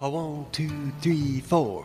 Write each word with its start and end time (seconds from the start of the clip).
A 0.00 0.08
one, 0.08 0.46
two, 0.52 0.92
three, 1.00 1.40
four. 1.40 1.84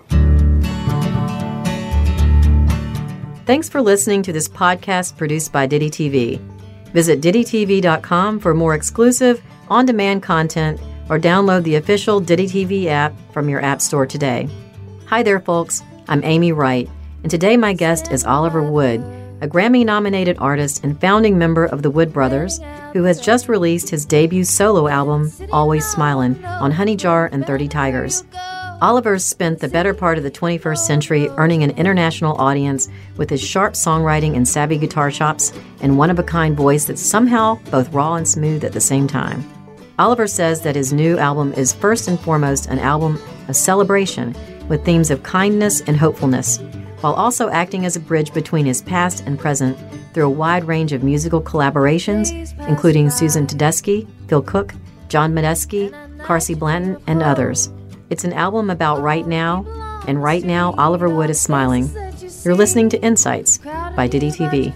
Thanks 3.48 3.68
for 3.68 3.82
listening 3.82 4.22
to 4.22 4.32
this 4.32 4.48
podcast 4.48 5.18
produced 5.18 5.52
by 5.52 5.66
Ditty 5.66 5.90
TV. 5.90 6.40
Visit 6.92 7.22
DittyTV.com 7.22 8.40
for 8.40 8.54
more 8.54 8.76
exclusive, 8.76 9.42
on 9.68 9.88
demand 9.88 10.22
content 10.22 10.80
or 11.10 11.18
download 11.18 11.64
the 11.64 11.74
official 11.74 12.20
Ditty 12.20 12.46
TV 12.46 12.86
app 12.86 13.16
from 13.32 13.50
your 13.50 13.62
App 13.62 13.82
Store 13.82 14.06
today. 14.06 14.48
Hi 15.08 15.24
there, 15.24 15.40
folks. 15.40 15.82
I'm 16.08 16.24
Amy 16.24 16.52
Wright, 16.52 16.88
and 17.24 17.32
today 17.32 17.58
my 17.58 17.74
guest 17.74 18.12
is 18.12 18.24
Oliver 18.24 18.62
Wood, 18.62 19.02
a 19.44 19.48
Grammy 19.48 19.86
nominated 19.86 20.38
artist 20.40 20.86
and 20.86 21.00
founding 21.02 21.38
member 21.38 21.66
of 21.66 21.82
the 21.82 21.90
Wood 21.90 22.14
Brothers, 22.14 22.62
who 22.94 23.04
has 23.04 23.20
just 23.20 23.50
released 23.50 23.90
his 23.90 24.06
debut 24.06 24.46
solo 24.46 24.88
album, 24.88 25.30
Always 25.52 25.84
Smilin', 25.84 26.42
on 26.46 26.72
Honey 26.72 26.96
Jar 26.96 27.28
and 27.30 27.46
30 27.46 27.68
Tigers. 27.68 28.24
Oliver's 28.82 29.26
spent 29.26 29.60
the 29.60 29.68
better 29.68 29.94
part 29.94 30.18
of 30.18 30.24
the 30.24 30.32
21st 30.32 30.78
century 30.78 31.28
earning 31.32 31.62
an 31.62 31.72
international 31.72 32.38
audience 32.38 32.88
with 33.18 33.30
his 33.30 33.42
sharp 33.42 33.74
songwriting 33.74 34.38
and 34.38 34.48
savvy 34.48 34.78
guitar 34.78 35.12
chops 35.12 35.52
and 35.82 35.98
one 35.98 36.10
of 36.10 36.20
a 36.20 36.24
kind 36.24 36.56
voice 36.56 36.86
that's 36.86 37.02
somehow 37.02 37.60
both 37.70 37.92
raw 37.92 38.14
and 38.14 38.28
smooth 38.28 38.64
at 38.64 38.72
the 38.72 38.80
same 38.80 39.08
time. 39.08 39.44
Oliver 40.00 40.26
says 40.26 40.62
that 40.62 40.78
his 40.78 40.94
new 40.94 41.18
album 41.18 41.52
is 41.54 41.74
first 41.74 42.08
and 42.08 42.18
foremost 42.18 42.68
an 42.68 42.80
album 42.80 43.22
of 43.50 43.58
celebration 43.58 44.34
with 44.70 44.86
themes 44.86 45.12
of 45.12 45.22
kindness 45.24 45.82
and 45.82 45.98
hopefulness, 45.98 46.60
while 47.04 47.14
also 47.16 47.50
acting 47.50 47.86
as 47.86 47.98
a 47.98 48.00
bridge 48.00 48.34
between 48.34 48.66
his 48.66 48.82
past 48.82 49.26
and 49.28 49.38
present 49.38 49.78
through 50.14 50.26
a 50.26 50.30
wide 50.30 50.64
range 50.64 50.94
of 50.94 51.04
musical 51.04 51.42
collaborations, 51.42 52.32
including 52.70 53.10
Susan 53.10 53.46
Tedeschi, 53.46 54.08
Phil 54.30 54.42
Cook, 54.42 54.74
John 55.10 55.34
Medeski, 55.34 55.92
Carsie 56.20 56.58
Blanton, 56.58 56.98
and 57.06 57.22
others. 57.22 57.70
It's 58.10 58.24
an 58.24 58.32
album 58.32 58.70
about 58.70 59.02
right 59.02 59.28
now, 59.28 59.66
and 60.08 60.24
right 60.24 60.46
now, 60.46 60.76
Oliver 60.78 61.10
Wood 61.10 61.30
is 61.30 61.42
smiling. 61.42 61.90
You're 62.46 62.56
listening 62.56 62.88
to 62.90 63.02
Insights 63.04 63.58
by 63.58 64.08
Ditty 64.08 64.30
TV. 64.30 64.74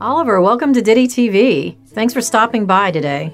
Oliver, 0.00 0.40
welcome 0.40 0.72
to 0.74 0.82
Ditty 0.82 1.08
TV. 1.08 1.76
Thanks 1.88 2.14
for 2.14 2.20
stopping 2.20 2.66
by 2.66 2.92
today. 2.92 3.32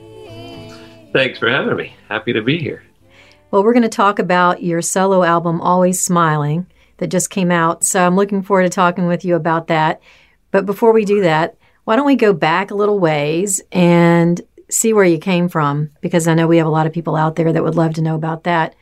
Thanks 1.12 1.38
for 1.38 1.50
having 1.50 1.76
me. 1.76 1.94
Happy 2.08 2.32
to 2.32 2.40
be 2.40 2.58
here. 2.58 2.87
Well, 3.50 3.64
we're 3.64 3.72
going 3.72 3.82
to 3.82 3.88
talk 3.88 4.18
about 4.18 4.62
your 4.62 4.82
solo 4.82 5.22
album, 5.22 5.60
Always 5.60 6.02
Smiling, 6.02 6.66
that 6.98 7.06
just 7.08 7.30
came 7.30 7.50
out. 7.50 7.82
So 7.82 8.04
I'm 8.04 8.16
looking 8.16 8.42
forward 8.42 8.64
to 8.64 8.68
talking 8.68 9.06
with 9.06 9.24
you 9.24 9.36
about 9.36 9.68
that. 9.68 10.02
But 10.50 10.66
before 10.66 10.92
we 10.92 11.04
do 11.04 11.22
that, 11.22 11.56
why 11.84 11.96
don't 11.96 12.06
we 12.06 12.16
go 12.16 12.34
back 12.34 12.70
a 12.70 12.74
little 12.74 12.98
ways 12.98 13.62
and 13.72 14.40
see 14.70 14.92
where 14.92 15.04
you 15.04 15.18
came 15.18 15.48
from? 15.48 15.90
Because 16.02 16.28
I 16.28 16.34
know 16.34 16.46
we 16.46 16.58
have 16.58 16.66
a 16.66 16.70
lot 16.70 16.86
of 16.86 16.92
people 16.92 17.16
out 17.16 17.36
there 17.36 17.52
that 17.52 17.62
would 17.62 17.74
love 17.74 17.94
to 17.94 18.02
know 18.02 18.14
about 18.14 18.44
that. 18.44 18.74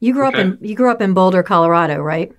You 0.00 0.12
grew 0.12 0.26
Okay. 0.26 0.40
up 0.40 0.58
in 0.60 0.68
you 0.68 0.74
grew 0.74 0.90
up 0.90 1.02
in 1.02 1.12
Boulder, 1.14 1.42
Colorado, 1.42 2.00
right? 2.00 2.32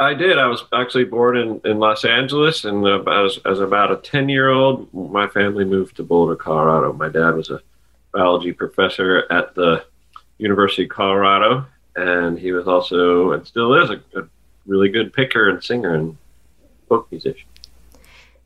I 0.00 0.14
did. 0.14 0.38
I 0.38 0.48
was 0.48 0.64
actually 0.72 1.04
born 1.04 1.36
in, 1.36 1.60
in 1.64 1.78
Los 1.78 2.04
Angeles, 2.04 2.64
and 2.64 2.84
as, 3.08 3.38
as 3.44 3.60
about 3.60 3.92
a 3.92 3.96
10 3.96 4.28
year 4.28 4.48
old, 4.48 4.92
my 4.92 5.28
family 5.28 5.64
moved 5.64 5.96
to 5.96 6.02
Boulder, 6.02 6.34
Colorado. 6.34 6.92
My 6.92 7.08
dad 7.08 7.36
was 7.36 7.50
a 7.50 7.60
biology 8.12 8.52
professor 8.52 9.30
at 9.30 9.54
the 9.54 9.84
University 10.38 10.84
of 10.84 10.90
Colorado, 10.90 11.66
and 11.96 12.38
he 12.38 12.52
was 12.52 12.66
also, 12.66 13.32
and 13.32 13.46
still 13.46 13.74
is, 13.74 13.90
a, 13.90 14.18
a 14.18 14.28
really 14.66 14.88
good 14.88 15.12
picker 15.12 15.48
and 15.48 15.62
singer 15.62 15.94
and 15.94 16.16
folk 16.88 17.10
musician. 17.10 17.46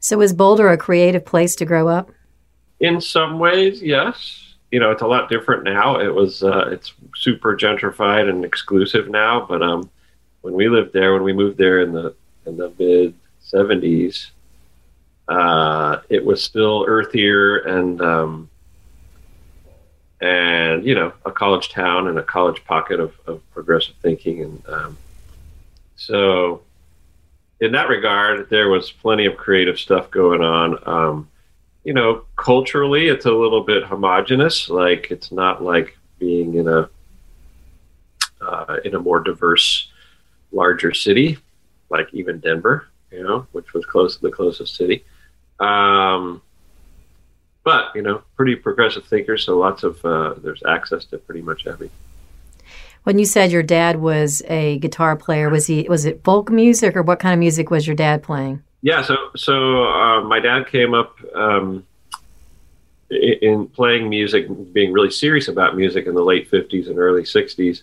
So 0.01 0.21
is 0.21 0.33
Boulder 0.33 0.69
a 0.71 0.77
creative 0.77 1.25
place 1.25 1.57
to 1.57 1.65
grow 1.65 1.89
up? 1.89 2.11
In 2.81 3.01
some 3.01 3.39
ways, 3.39 3.83
yes. 3.83 4.55
You 4.71 4.81
know, 4.81 4.91
it's 4.91 5.03
a 5.03 5.07
lot 5.07 5.31
different 5.31 5.65
now. 5.65 5.99
It 5.99 6.15
was, 6.15 6.43
uh, 6.43 6.69
it's 6.71 6.93
super 7.15 7.57
gentrified 7.57 8.29
and 8.29 8.45
exclusive 8.45 9.09
now, 9.09 9.47
but 9.49 9.63
um, 9.63 9.91
when 10.43 10.55
we 10.55 10.69
lived 10.69 10.93
there, 10.93 11.15
when 11.15 11.23
we 11.23 11.33
moved 11.33 11.59
there 11.59 11.81
in 11.81 11.93
the 11.93 12.15
in 12.47 12.57
the 12.57 12.73
mid 12.79 13.15
'70s, 13.43 14.31
uh, 15.29 16.01
it 16.09 16.25
was 16.25 16.43
still 16.43 16.85
earthier 16.87 17.59
and 17.59 18.01
um, 18.01 18.51
and 20.21 20.85
you 20.85 20.95
know 20.95 21.13
a 21.25 21.31
college 21.31 21.71
town 21.71 22.09
and 22.09 22.19
a 22.19 22.23
college 22.23 22.65
pocket 22.65 23.01
of, 23.01 23.15
of 23.27 23.49
progressive 23.53 23.95
thinking, 24.03 24.43
and 24.43 24.69
um, 24.69 24.99
so 25.97 26.63
in 27.61 27.73
that 27.73 27.89
regard, 27.89 28.49
there 28.51 28.69
was 28.69 28.91
plenty 28.91 29.27
of 29.27 29.37
creative 29.37 29.79
stuff 29.79 30.11
going 30.11 30.43
on. 30.43 30.79
Um, 30.87 31.29
you 31.85 31.93
know, 31.93 32.25
culturally, 32.37 33.09
it's 33.09 33.27
a 33.27 33.33
little 33.33 33.63
bit 33.63 33.85
homogenous. 33.85 34.69
Like 34.69 35.11
it's 35.11 35.33
not 35.33 35.63
like 35.63 35.97
being 36.19 36.55
in 36.55 36.69
a 36.69 36.89
uh, 38.41 38.77
in 38.85 38.95
a 38.95 39.01
more 39.01 39.21
diverse, 39.21 39.91
larger 40.53 40.95
city, 40.95 41.39
like 41.91 42.09
even 42.13 42.39
Denver, 42.39 42.89
you 43.11 43.23
know, 43.23 43.47
which 43.53 43.73
was 43.75 43.85
close 43.87 44.17
to 44.17 44.23
the 44.23 44.31
closest 44.31 44.77
city. 44.77 45.05
Um, 45.59 46.43
but 47.69 47.95
you 47.95 48.01
know, 48.01 48.23
pretty 48.35 48.57
progressive 48.57 49.05
thinkers, 49.05 49.45
so 49.45 49.59
lots 49.59 49.83
of 49.83 50.03
uh, 50.03 50.33
there's 50.39 50.63
access 50.67 51.05
to 51.05 51.19
pretty 51.19 51.43
much 51.43 51.67
everything. 51.67 51.95
When 53.03 53.19
you 53.19 53.27
said 53.27 53.53
your 53.53 53.63
dad 53.63 54.01
was 54.01 54.43
a 54.49 54.79
guitar 54.79 55.17
player, 55.17 55.51
was 55.51 55.67
he 55.67 55.87
was 55.87 56.07
it 56.07 56.25
folk 56.25 56.51
music 56.51 56.97
or 56.97 57.03
what 57.03 57.19
kind 57.21 57.35
of 57.35 57.39
music 57.39 57.71
was 57.71 57.87
your 57.87 57.95
dad 57.95 58.23
playing? 58.23 58.63
Yeah, 58.81 59.03
so 59.03 59.17
so 59.37 59.85
uh, 59.85 60.23
my 60.23 60.41
dad 60.41 60.69
came 60.69 60.95
up 60.95 61.19
um, 61.35 61.87
in 63.11 63.67
playing 63.67 64.09
music, 64.09 64.47
being 64.73 64.91
really 64.91 65.11
serious 65.11 65.49
about 65.49 65.77
music 65.77 66.07
in 66.07 66.15
the 66.15 66.25
late 66.25 66.51
'50s 66.51 66.89
and 66.89 66.99
early 66.99 67.25
'60s. 67.25 67.83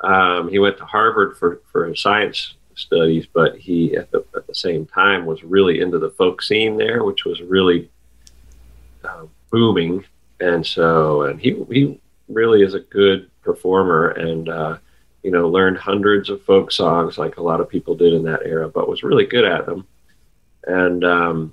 Um, 0.00 0.48
he 0.48 0.58
went 0.58 0.78
to 0.78 0.86
Harvard 0.86 1.36
for 1.36 1.60
for 1.70 1.84
his 1.84 2.00
science 2.00 2.54
studies, 2.76 3.26
but 3.30 3.58
he 3.58 3.94
at 3.94 4.10
the 4.10 4.24
at 4.34 4.46
the 4.46 4.54
same 4.54 4.86
time 4.86 5.26
was 5.26 5.44
really 5.44 5.80
into 5.80 5.98
the 5.98 6.12
folk 6.12 6.40
scene 6.40 6.78
there, 6.78 7.04
which 7.04 7.26
was 7.26 7.42
really 7.42 7.90
uh, 9.04 9.24
booming. 9.50 10.04
And 10.40 10.64
so, 10.64 11.22
and 11.22 11.40
he 11.40 11.62
he 11.70 12.00
really 12.28 12.62
is 12.62 12.74
a 12.74 12.80
good 12.80 13.30
performer, 13.42 14.10
and 14.10 14.48
uh, 14.48 14.78
you 15.22 15.30
know 15.30 15.48
learned 15.48 15.78
hundreds 15.78 16.30
of 16.30 16.42
folk 16.42 16.70
songs 16.70 17.18
like 17.18 17.36
a 17.36 17.42
lot 17.42 17.60
of 17.60 17.68
people 17.68 17.96
did 17.96 18.12
in 18.12 18.24
that 18.24 18.42
era, 18.44 18.68
but 18.68 18.88
was 18.88 19.02
really 19.02 19.26
good 19.26 19.44
at 19.44 19.66
them 19.66 19.86
and 20.68 21.04
um, 21.04 21.52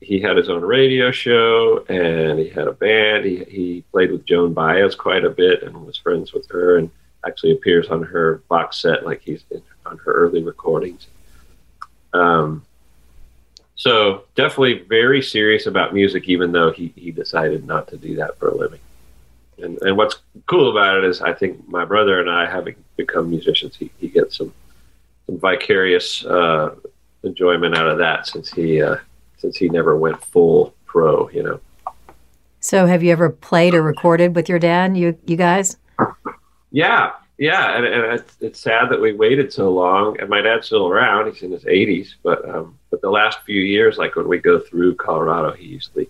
he 0.00 0.20
had 0.20 0.36
his 0.36 0.48
own 0.48 0.62
radio 0.62 1.10
show 1.10 1.84
and 1.88 2.38
he 2.38 2.48
had 2.48 2.68
a 2.68 2.72
band. 2.72 3.24
He, 3.24 3.44
he 3.44 3.84
played 3.92 4.12
with 4.12 4.26
Joan 4.26 4.52
Baez 4.52 4.94
quite 4.94 5.24
a 5.24 5.30
bit 5.30 5.62
and 5.62 5.86
was 5.86 5.96
friends 5.96 6.32
with 6.32 6.48
her 6.50 6.78
and 6.78 6.90
actually 7.26 7.52
appears 7.52 7.88
on 7.88 8.02
her 8.02 8.42
box 8.48 8.80
set 8.80 9.04
like 9.04 9.22
he's 9.22 9.44
in, 9.50 9.62
on 9.86 9.98
her 9.98 10.12
early 10.12 10.42
recordings. 10.42 11.06
Um, 12.12 12.64
so 13.76 14.24
definitely 14.34 14.80
very 14.88 15.22
serious 15.22 15.66
about 15.66 15.92
music, 15.92 16.28
even 16.28 16.50
though 16.50 16.72
he, 16.72 16.92
he 16.96 17.10
decided 17.10 17.66
not 17.66 17.88
to 17.88 17.98
do 17.98 18.16
that 18.16 18.38
for 18.38 18.48
a 18.48 18.54
living. 18.54 18.80
And, 19.58 19.80
and 19.82 19.96
what's 19.96 20.16
cool 20.46 20.70
about 20.70 20.98
it 20.98 21.04
is 21.04 21.20
I 21.20 21.34
think 21.34 21.68
my 21.68 21.84
brother 21.84 22.20
and 22.20 22.30
I, 22.30 22.50
having 22.50 22.74
become 22.96 23.30
musicians, 23.30 23.76
he, 23.76 23.90
he 23.98 24.08
gets 24.08 24.38
some, 24.38 24.52
some 25.26 25.38
vicarious 25.38 26.24
uh, 26.24 26.74
enjoyment 27.22 27.76
out 27.76 27.86
of 27.86 27.98
that 27.98 28.26
since 28.26 28.50
he 28.50 28.80
uh, 28.80 28.96
since 29.38 29.56
he 29.56 29.68
never 29.68 29.96
went 29.96 30.22
full 30.24 30.74
pro. 30.86 31.28
You 31.30 31.42
know. 31.42 31.60
So 32.60 32.86
have 32.86 33.02
you 33.02 33.12
ever 33.12 33.30
played 33.30 33.74
or 33.74 33.82
recorded 33.82 34.34
with 34.34 34.48
your 34.48 34.58
dad? 34.58 34.96
You 34.96 35.18
you 35.26 35.36
guys? 35.36 35.76
Yeah, 36.70 37.12
yeah, 37.38 37.76
and, 37.76 37.86
and 37.86 38.20
it's, 38.20 38.36
it's 38.40 38.60
sad 38.60 38.90
that 38.90 39.00
we 39.00 39.12
waited 39.12 39.52
so 39.52 39.70
long. 39.70 40.18
And 40.20 40.28
my 40.28 40.40
dad's 40.40 40.66
still 40.66 40.88
around; 40.88 41.32
he's 41.32 41.42
in 41.42 41.52
his 41.52 41.64
80s. 41.64 42.14
But 42.22 42.48
um, 42.48 42.78
but 42.96 43.02
the 43.02 43.10
last 43.10 43.42
few 43.42 43.60
years, 43.60 43.98
like 43.98 44.16
when 44.16 44.26
we 44.26 44.38
go 44.38 44.58
through 44.58 44.94
Colorado, 44.94 45.52
he 45.52 45.66
usually 45.66 46.08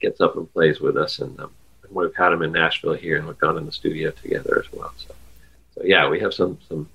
gets 0.00 0.20
up 0.20 0.34
and 0.34 0.52
plays 0.52 0.80
with 0.80 0.96
us. 0.96 1.20
And, 1.20 1.38
um, 1.38 1.52
and 1.84 1.94
we've 1.94 2.12
had 2.16 2.32
him 2.32 2.42
in 2.42 2.50
Nashville 2.50 2.94
here, 2.94 3.18
and 3.18 3.28
we've 3.28 3.38
gone 3.38 3.56
in 3.56 3.66
the 3.66 3.70
studio 3.70 4.10
together 4.10 4.64
as 4.66 4.72
well. 4.76 4.92
So, 4.96 5.14
so 5.76 5.82
yeah, 5.84 6.08
we 6.08 6.18
have 6.18 6.34
some 6.34 6.58
some, 6.68 6.88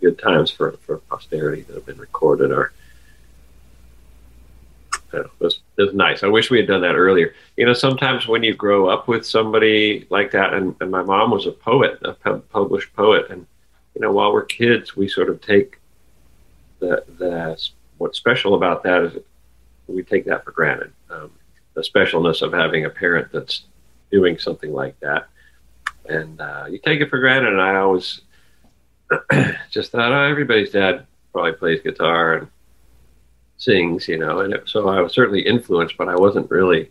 good 0.00 0.20
times 0.20 0.52
for 0.52 0.70
for 0.82 0.98
posterity 0.98 1.62
that 1.62 1.74
have 1.74 1.84
been 1.84 1.98
recorded 1.98 2.52
or. 2.52 2.72
know, 5.12 5.20
It 5.22 5.30
was, 5.40 5.58
it 5.78 5.82
was 5.82 5.94
nice. 5.94 6.22
I 6.22 6.28
wish 6.28 6.52
we 6.52 6.58
had 6.58 6.68
done 6.68 6.82
that 6.82 6.94
earlier. 6.94 7.34
You 7.56 7.66
know, 7.66 7.72
sometimes 7.72 8.28
when 8.28 8.44
you 8.44 8.54
grow 8.54 8.88
up 8.88 9.08
with 9.08 9.26
somebody 9.26 10.06
like 10.10 10.30
that, 10.30 10.54
and, 10.54 10.76
and 10.80 10.92
my 10.92 11.02
mom 11.02 11.32
was 11.32 11.46
a 11.46 11.50
poet, 11.50 11.98
a 12.02 12.12
pu- 12.12 12.38
published 12.52 12.94
poet, 12.94 13.26
and 13.30 13.46
you 13.96 14.00
know, 14.00 14.12
while 14.12 14.32
we're 14.32 14.44
kids, 14.44 14.94
we 14.94 15.08
sort 15.08 15.28
of 15.28 15.40
take 15.40 15.80
the 16.78 17.02
the 17.18 17.58
what's 17.98 18.18
special 18.18 18.54
about 18.54 18.82
that 18.84 19.02
is 19.02 19.22
we 19.86 20.02
take 20.02 20.24
that 20.26 20.44
for 20.44 20.50
granted. 20.50 20.92
Um, 21.10 21.30
the 21.74 21.82
specialness 21.82 22.42
of 22.42 22.52
having 22.52 22.84
a 22.84 22.90
parent 22.90 23.30
that's 23.32 23.64
doing 24.10 24.38
something 24.38 24.72
like 24.72 24.98
that, 25.00 25.28
and 26.08 26.40
uh, 26.40 26.66
you 26.68 26.78
take 26.78 27.00
it 27.00 27.10
for 27.10 27.18
granted. 27.18 27.52
And 27.52 27.62
I 27.62 27.76
always 27.76 28.22
just 29.70 29.92
thought, 29.92 30.12
oh, 30.12 30.22
everybody's 30.22 30.70
dad 30.70 31.06
probably 31.32 31.52
plays 31.52 31.82
guitar 31.82 32.34
and 32.34 32.48
sings, 33.58 34.08
you 34.08 34.18
know, 34.18 34.40
and 34.40 34.54
it, 34.54 34.68
so 34.68 34.88
I 34.88 35.00
was 35.00 35.12
certainly 35.12 35.40
influenced, 35.40 35.96
but 35.96 36.08
I 36.08 36.16
wasn't 36.16 36.50
really 36.50 36.90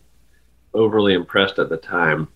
overly 0.74 1.14
impressed 1.14 1.60
at 1.60 1.70
the 1.70 1.78
time. 1.78 2.28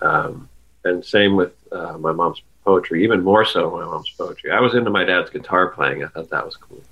Um, 0.00 0.48
and 0.84 1.04
same 1.04 1.34
with 1.34 1.52
uh, 1.72 1.98
my 1.98 2.12
mom's 2.12 2.42
poetry, 2.64 3.02
even 3.04 3.22
more 3.22 3.44
so 3.44 3.70
my 3.70 3.84
mom's 3.84 4.10
poetry. 4.10 4.50
I 4.50 4.60
was 4.60 4.74
into 4.74 4.90
my 4.90 5.04
dad's 5.04 5.30
guitar 5.30 5.68
playing. 5.68 6.04
I 6.04 6.08
thought 6.08 6.30
that 6.30 6.44
was 6.44 6.56
cool. 6.56 6.82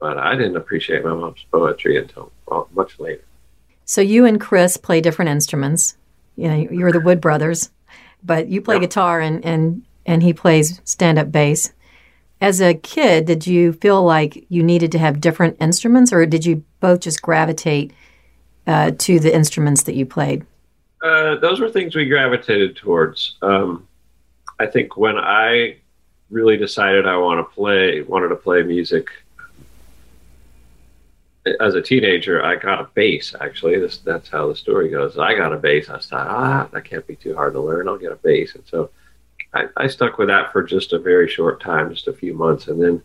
But 0.00 0.18
I 0.18 0.34
didn't 0.34 0.56
appreciate 0.56 1.04
my 1.04 1.12
mom's 1.12 1.44
poetry 1.52 1.98
until 1.98 2.32
well, 2.46 2.68
much 2.72 2.98
later. 2.98 3.22
So 3.84 4.00
you 4.00 4.24
and 4.24 4.40
Chris 4.40 4.76
play 4.76 5.00
different 5.00 5.30
instruments. 5.30 5.96
You 6.36 6.48
know, 6.48 6.56
you're 6.56 6.92
the 6.92 7.00
Wood 7.00 7.20
brothers, 7.20 7.70
but 8.24 8.48
you 8.48 8.62
play 8.62 8.78
guitar 8.78 9.20
and, 9.20 9.44
and, 9.44 9.82
and 10.06 10.22
he 10.22 10.32
plays 10.32 10.80
stand 10.84 11.18
up 11.18 11.30
bass. 11.30 11.72
As 12.40 12.60
a 12.60 12.72
kid, 12.72 13.26
did 13.26 13.46
you 13.46 13.74
feel 13.74 14.02
like 14.02 14.46
you 14.48 14.62
needed 14.62 14.92
to 14.92 14.98
have 14.98 15.20
different 15.20 15.56
instruments 15.60 16.12
or 16.12 16.24
did 16.24 16.46
you 16.46 16.64
both 16.80 17.00
just 17.00 17.20
gravitate 17.20 17.92
uh, 18.66 18.92
to 18.98 19.20
the 19.20 19.34
instruments 19.34 19.82
that 19.82 19.94
you 19.94 20.06
played? 20.06 20.46
Uh, 21.02 21.36
those 21.36 21.60
were 21.60 21.68
things 21.68 21.94
we 21.94 22.06
gravitated 22.06 22.76
towards. 22.76 23.36
Um, 23.42 23.86
I 24.58 24.66
think 24.66 24.96
when 24.96 25.16
I 25.16 25.76
really 26.30 26.56
decided 26.56 27.06
I 27.06 27.16
want 27.16 27.40
to 27.40 27.54
play, 27.54 28.02
wanted 28.02 28.28
to 28.28 28.36
play 28.36 28.62
music 28.62 29.08
as 31.60 31.74
a 31.74 31.82
teenager, 31.82 32.44
I 32.44 32.56
got 32.56 32.80
a 32.80 32.88
bass. 32.94 33.34
Actually, 33.40 33.78
this, 33.78 33.98
that's 33.98 34.28
how 34.28 34.48
the 34.48 34.56
story 34.56 34.90
goes. 34.90 35.18
I 35.18 35.34
got 35.34 35.52
a 35.52 35.58
bass. 35.58 35.88
I 35.88 35.98
thought, 35.98 36.28
ah, 36.28 36.68
that 36.72 36.84
can't 36.84 37.06
be 37.06 37.16
too 37.16 37.34
hard 37.34 37.54
to 37.54 37.60
learn. 37.60 37.88
I'll 37.88 37.98
get 37.98 38.12
a 38.12 38.16
bass, 38.16 38.54
and 38.54 38.64
so 38.66 38.90
I, 39.54 39.66
I 39.76 39.86
stuck 39.88 40.18
with 40.18 40.28
that 40.28 40.52
for 40.52 40.62
just 40.62 40.92
a 40.92 40.98
very 40.98 41.28
short 41.28 41.60
time, 41.60 41.92
just 41.92 42.08
a 42.08 42.12
few 42.12 42.34
months, 42.34 42.68
and 42.68 42.82
then 42.82 43.02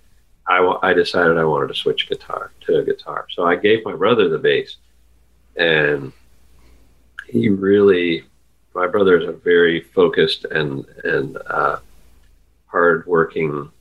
I, 0.48 0.78
I 0.84 0.94
decided 0.94 1.38
I 1.38 1.46
wanted 1.46 1.70
to 1.70 1.76
switch 1.76 2.10
guitar 2.10 2.52
to 2.62 2.80
a 2.80 2.84
guitar. 2.84 3.28
So 3.32 3.46
I 3.46 3.56
gave 3.56 3.86
my 3.86 3.96
brother 3.96 4.30
the 4.30 4.38
bass, 4.38 4.78
and 5.56 6.12
he 7.28 7.50
really 7.50 8.26
my 8.76 8.88
brother 8.88 9.18
is 9.18 9.28
a 9.28 9.32
very 9.32 9.82
focused 9.82 10.46
and 10.46 10.86
and 11.04 11.38
uh, 11.48 11.80
hardworking, 12.68 13.72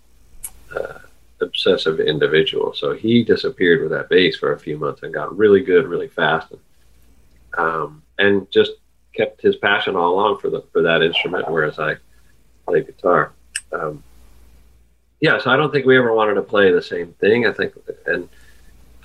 uh, 0.74 0.98
obsessive 1.44 2.00
individual. 2.00 2.75
So 2.75 2.93
he 2.93 3.23
disappeared 3.23 3.81
with 3.82 3.91
that 3.91 4.08
bass 4.08 4.37
for 4.37 4.52
a 4.52 4.58
few 4.58 4.76
months 4.76 5.02
and 5.02 5.14
got 5.14 5.37
really 5.37 5.62
good 5.62 5.87
really 5.87 6.08
fast, 6.08 6.50
and, 6.50 6.61
um, 7.56 8.02
and 8.19 8.50
just 8.50 8.73
kept 9.14 9.41
his 9.41 9.56
passion 9.56 9.94
all 9.94 10.14
along 10.14 10.38
for 10.41 10.50
the 10.50 10.62
for 10.73 10.82
that 10.82 11.02
instrument. 11.02 11.50
Whereas 11.50 11.79
I 11.79 11.96
play 12.67 12.82
guitar. 12.82 13.32
Um, 13.73 14.02
yeah, 15.20 15.38
so 15.38 15.50
I 15.50 15.56
don't 15.56 15.73
think 15.73 15.87
we 15.87 15.96
ever 15.96 16.12
wanted 16.12 16.35
to 16.35 16.43
play 16.43 16.73
the 16.73 16.82
same 16.82 17.12
thing. 17.14 17.47
I 17.47 17.52
think, 17.52 17.75
and 18.06 18.29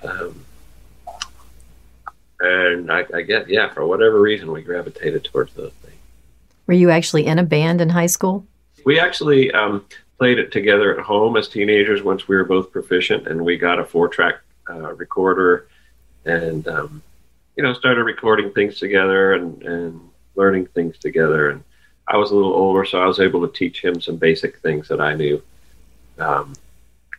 um, 0.02 0.44
and 2.40 2.90
I, 2.90 3.04
I 3.14 3.22
get 3.22 3.48
yeah, 3.48 3.72
for 3.72 3.86
whatever 3.86 4.20
reason, 4.20 4.50
we 4.50 4.62
gravitated 4.62 5.24
towards 5.24 5.54
those 5.54 5.72
things. 5.82 5.96
Were 6.66 6.74
you 6.74 6.90
actually 6.90 7.26
in 7.26 7.38
a 7.38 7.42
band 7.42 7.80
in 7.80 7.88
high 7.88 8.06
school? 8.06 8.46
We 8.84 8.98
actually 8.98 9.52
um, 9.52 9.84
played 10.20 10.38
it 10.38 10.52
together 10.52 10.98
at 10.98 11.02
home 11.02 11.38
as 11.38 11.48
teenagers 11.48 12.02
once 12.02 12.28
we 12.28 12.36
were 12.36 12.44
both 12.44 12.70
proficient, 12.70 13.26
and 13.26 13.42
we 13.42 13.56
got 13.56 13.78
a 13.78 13.84
four-track 13.84 14.34
uh, 14.68 14.92
recorder, 14.92 15.66
and 16.26 16.68
um, 16.68 17.02
you 17.56 17.62
know 17.62 17.72
started 17.72 18.04
recording 18.04 18.52
things 18.52 18.78
together 18.78 19.32
and 19.32 19.62
and 19.62 19.98
learning 20.34 20.66
things 20.66 20.98
together. 20.98 21.48
And 21.48 21.64
I 22.06 22.18
was 22.18 22.32
a 22.32 22.34
little 22.34 22.52
older, 22.52 22.84
so 22.84 23.00
I 23.00 23.06
was 23.06 23.18
able 23.18 23.40
to 23.48 23.58
teach 23.58 23.82
him 23.82 23.98
some 23.98 24.16
basic 24.16 24.58
things 24.58 24.88
that 24.88 25.00
I 25.00 25.14
knew. 25.14 25.42
Um, 26.18 26.52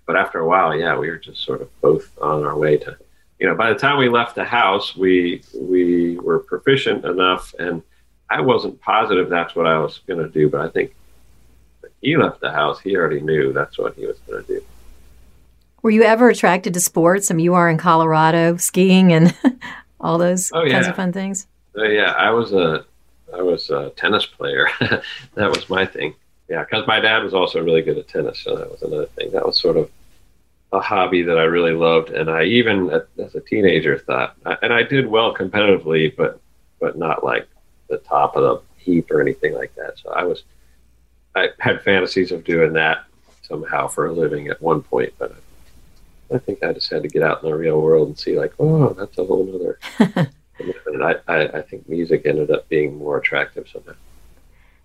but 0.06 0.16
after 0.16 0.38
a 0.38 0.48
while, 0.48 0.76
yeah, 0.76 0.96
we 0.96 1.10
were 1.10 1.18
just 1.18 1.44
sort 1.44 1.62
of 1.62 1.82
both 1.82 2.16
on 2.22 2.46
our 2.46 2.56
way 2.56 2.78
to 2.78 2.96
you 3.40 3.48
know, 3.48 3.56
by 3.56 3.74
the 3.74 3.80
time 3.80 3.98
we 3.98 4.10
left 4.10 4.36
the 4.36 4.46
house, 4.46 4.96
we 4.96 5.42
we 5.60 6.20
were 6.20 6.38
proficient 6.38 7.04
enough, 7.04 7.56
and 7.58 7.82
I 8.30 8.42
wasn't 8.42 8.80
positive 8.80 9.28
that's 9.28 9.56
what 9.56 9.66
I 9.66 9.80
was 9.80 10.02
going 10.06 10.20
to 10.20 10.30
do, 10.30 10.48
but 10.48 10.62
I 10.62 10.70
think 10.70 10.94
he 12.02 12.18
left 12.18 12.42
the 12.42 12.52
house. 12.52 12.80
He 12.80 12.96
already 12.96 13.22
knew 13.22 13.54
that's 13.54 13.78
what 13.78 13.96
he 13.96 14.06
was 14.06 14.18
going 14.28 14.44
to 14.44 14.48
do. 14.48 14.64
Were 15.82 15.92
you 15.92 16.04
ever 16.04 16.30
attracted 16.30 16.74
to 16.76 16.80
sports? 16.80 17.32
I 17.32 17.34
mean, 17.34 17.44
you 17.44 17.54
are 17.56 17.70
in 17.70 17.78
Colorado 17.78 18.58
skiing 18.58 19.14
and 19.14 19.36
all 20.00 20.18
those 20.18 20.52
oh, 20.54 20.64
yeah. 20.64 20.74
kinds 20.74 20.88
of 20.88 20.96
fun 20.96 21.12
things. 21.12 21.48
Uh, 21.78 21.84
yeah, 21.84 22.12
I 22.12 22.32
was 22.32 22.54
a 22.54 22.86
I 23.34 23.42
was 23.42 23.70
a 23.70 23.92
tennis 23.96 24.26
player. 24.26 24.68
that 25.36 25.50
was 25.50 25.70
my 25.70 25.86
thing. 25.86 26.16
Yeah, 26.50 26.64
because 26.64 26.86
my 26.86 27.00
dad 27.00 27.24
was 27.24 27.34
also 27.34 27.64
really 27.64 27.82
good 27.82 27.98
at 27.98 28.10
tennis, 28.10 28.40
so 28.40 28.58
that 28.58 28.70
was 28.70 28.82
another 28.82 29.06
thing. 29.06 29.32
That 29.32 29.46
was 29.46 29.58
sort 29.58 29.78
of 29.78 29.90
a 30.74 30.82
hobby 30.82 31.24
that 31.24 31.38
I 31.38 31.44
really 31.44 31.74
loved, 31.74 32.10
and 32.10 32.30
I 32.30 32.44
even 32.44 32.90
as 32.90 33.36
a 33.36 33.42
teenager 33.42 33.98
thought, 33.98 34.36
and 34.62 34.74
I 34.74 34.84
did 34.84 35.08
well 35.08 35.34
competitively, 35.34 36.14
but 36.16 36.42
but 36.80 36.98
not 36.98 37.24
like 37.24 37.48
the 37.88 37.98
top 38.00 38.36
of 38.36 38.44
the 38.44 38.62
heap 38.82 39.12
or 39.12 39.22
anything 39.22 39.54
like 39.54 39.74
that. 39.76 40.00
So 40.00 40.10
I 40.10 40.24
was, 40.24 40.44
I 41.36 41.50
had 41.60 41.82
fantasies 41.82 42.32
of 42.32 42.44
doing 42.44 42.74
that 42.74 43.06
somehow 43.44 43.88
for 43.88 44.06
a 44.08 44.14
living 44.14 44.48
at 44.48 44.62
one 44.62 44.82
point, 44.82 45.14
but 45.18 45.36
I 46.34 46.38
think 46.38 46.64
I 46.64 46.74
just 46.74 46.90
had 46.92 47.04
to 47.04 47.10
get 47.10 47.24
out 47.24 47.44
in 47.44 47.50
the 47.50 47.56
real 47.56 47.82
world 47.82 48.08
and 48.08 48.18
see 48.18 48.38
like, 48.38 48.54
oh, 48.60 48.94
that's 48.94 49.18
a 49.18 49.26
whole 49.26 49.50
other. 49.54 49.80
and 50.88 51.04
I, 51.04 51.16
I, 51.28 51.48
I 51.60 51.62
think 51.62 51.88
music 51.90 52.24
ended 52.26 52.52
up 52.52 52.68
being 52.70 52.98
more 52.98 53.18
attractive 53.18 53.68
somehow. 53.72 53.94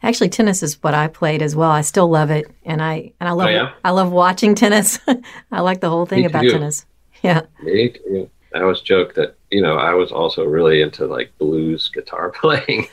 Actually, 0.03 0.29
tennis 0.29 0.63
is 0.63 0.83
what 0.83 0.95
I 0.95 1.09
played 1.09 1.43
as 1.43 1.57
well. 1.57 1.71
I 1.71 1.81
still 1.81 2.09
love 2.09 2.31
it, 2.31 2.51
and 2.65 2.83
I 2.83 3.13
and 3.19 3.29
I 3.29 3.33
love 3.33 3.49
oh, 3.49 3.51
yeah? 3.51 3.73
I 3.83 3.91
love 3.91 4.13
watching 4.13 4.55
tennis. 4.55 4.99
I 5.51 5.61
like 5.61 5.81
the 5.81 5.89
whole 5.89 6.07
thing 6.07 6.21
Me 6.21 6.27
about 6.27 6.43
too. 6.43 6.51
tennis. 6.51 6.85
Yeah. 7.23 7.43
Me 7.63 7.89
too. 7.89 8.31
I 8.55 8.61
always 8.61 8.81
joke 8.81 9.15
that 9.15 9.37
you 9.51 9.63
know 9.63 9.77
I 9.77 9.95
was 9.95 10.13
also 10.13 10.45
really 10.45 10.83
into 10.83 11.07
like 11.07 11.37
blues 11.39 11.89
guitar 11.89 12.31
playing, 12.41 12.87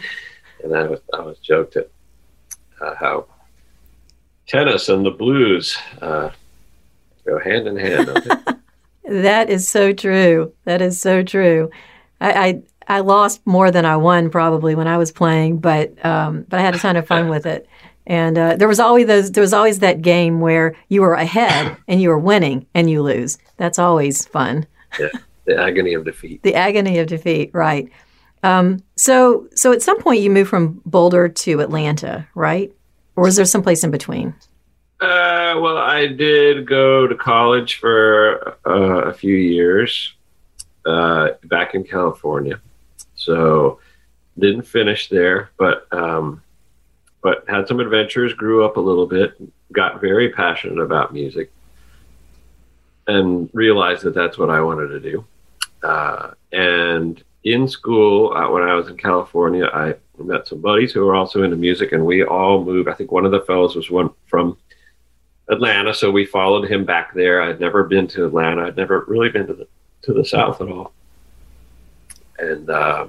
and 0.64 0.76
I 0.76 0.84
was 0.84 1.02
I 1.14 1.22
was 1.22 1.38
joked 1.40 1.76
at 1.76 1.90
uh, 2.82 2.96
how 2.96 3.26
tennis 4.48 4.90
and 4.90 5.06
the 5.06 5.12
blues 5.12 5.78
uh, 6.02 6.30
go 7.26 7.40
hand 7.40 7.68
in 7.68 7.78
hand. 7.78 8.08
that 9.06 9.50
is 9.50 9.68
so 9.68 9.94
true. 9.94 10.54
That 10.66 10.82
is 10.82 11.00
so 11.00 11.24
true. 11.24 11.70
I, 12.20 12.48
I 12.48 12.64
I 12.88 13.00
lost 13.00 13.42
more 13.46 13.72
than 13.72 13.86
I 13.86 13.98
won 13.98 14.30
probably 14.30 14.76
when 14.76 14.88
I 14.88 14.98
was 14.98 15.12
playing, 15.12 15.60
but 15.60 16.04
um, 16.06 16.46
but 16.50 16.60
I 16.60 16.64
had 16.64 16.76
a 16.76 16.80
ton 16.80 16.96
of 16.96 17.08
fun 17.08 17.30
with 17.30 17.46
it. 17.46 17.68
And 18.06 18.38
uh, 18.38 18.56
there 18.58 18.68
was 18.68 18.80
always 18.80 19.08
those. 19.08 19.32
There 19.32 19.42
was 19.42 19.54
always 19.54 19.80
that 19.80 20.02
game 20.02 20.42
where 20.42 20.76
you 20.90 21.02
were 21.02 21.14
ahead 21.14 21.78
and 21.88 22.02
you 22.02 22.10
were 22.10 22.20
winning 22.20 22.66
and 22.74 22.90
you 22.90 23.02
lose. 23.02 23.38
That's 23.58 23.80
always 23.80 24.26
fun. 24.26 24.68
Yeah, 25.00 25.10
the 25.46 25.58
agony 25.58 25.94
of 25.94 26.04
defeat. 26.04 26.44
The 26.44 26.56
agony 26.56 27.00
of 27.00 27.08
defeat, 27.08 27.52
right? 27.54 27.90
Um, 28.44 28.84
so 28.98 29.48
so 29.56 29.72
at 29.72 29.82
some 29.82 30.02
point 30.02 30.22
you 30.22 30.30
moved 30.30 30.50
from 30.50 30.82
Boulder 30.86 31.30
to 31.30 31.62
Atlanta, 31.62 32.28
right? 32.36 32.74
Or 33.16 33.24
was 33.24 33.36
there 33.36 33.46
someplace 33.46 33.84
in 33.84 33.92
between? 33.92 34.36
Uh, 35.00 35.60
well, 35.60 35.78
I 35.78 36.08
did 36.08 36.66
go 36.66 37.08
to 37.08 37.16
college 37.16 37.76
for 37.76 38.58
uh, 38.66 39.10
a 39.10 39.14
few 39.14 39.36
years 39.36 40.14
uh, 40.86 41.30
back 41.46 41.76
in 41.76 41.84
California. 41.84 42.60
So 43.16 43.80
didn't 44.40 44.64
finish 44.64 45.10
there, 45.10 45.52
but 45.58 45.88
um, 45.92 46.42
but 47.22 47.44
had 47.48 47.68
some 47.68 47.80
adventures. 47.80 48.34
Grew 48.34 48.66
up 48.66 48.78
a 48.78 48.80
little 48.80 49.06
bit. 49.06 49.34
Got 49.72 50.02
very 50.02 50.30
passionate 50.30 50.80
about 50.80 51.14
music, 51.14 51.52
and 53.08 53.50
realized 53.54 54.04
that 54.04 54.14
that's 54.14 54.38
what 54.38 54.50
I 54.50 54.62
wanted 54.62 54.88
to 54.88 55.00
do. 55.00 55.26
Uh, 55.84 56.32
and 56.52 57.22
in 57.44 57.68
school, 57.68 58.34
uh, 58.34 58.50
when 58.50 58.64
I 58.64 58.74
was 58.74 58.88
in 58.88 58.98
California, 58.98 59.70
I 59.74 59.96
met 60.28 60.48
some 60.48 60.62
buddies 60.62 60.92
who 60.92 61.06
were 61.06 61.16
also 61.16 61.44
into 61.44 61.56
music, 61.56 61.92
and 61.92 62.06
we 62.06 62.24
all 62.24 62.64
moved. 62.64 62.90
I 62.90 62.94
think 62.94 63.12
one 63.12 63.26
of 63.26 63.32
the 63.32 63.42
fellows 63.42 63.76
was 63.76 63.90
one 63.90 64.10
from 64.28 64.58
Atlanta, 65.50 65.94
so 65.94 66.12
we 66.12 66.26
followed 66.26 66.70
him 66.70 66.86
back 66.86 67.14
there. 67.14 67.42
I'd 67.42 67.60
never 67.60 67.84
been 67.84 68.08
to 68.10 68.26
Atlanta. 68.26 68.68
I'd 68.68 68.78
never 68.78 69.06
really 69.08 69.30
been 69.30 69.48
to 69.48 69.54
the 69.54 69.68
to 70.04 70.14
the 70.14 70.26
south 70.26 70.62
at 70.62 70.70
all, 70.70 70.94
and 72.40 72.70
uh, 72.70 73.08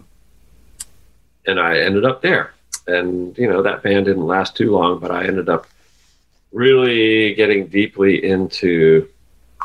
and 1.47 1.61
I 1.61 1.79
ended 1.79 2.05
up 2.05 2.23
there. 2.23 2.55
And 2.87 3.37
you 3.39 3.49
know 3.49 3.63
that 3.63 3.83
band 3.83 4.07
didn't 4.07 4.27
last 4.27 4.57
too 4.57 4.73
long, 4.73 4.99
but 4.99 5.11
I 5.11 5.27
ended 5.27 5.49
up 5.49 5.67
really 6.53 7.35
getting 7.35 7.67
deeply 7.67 8.25
into 8.25 9.09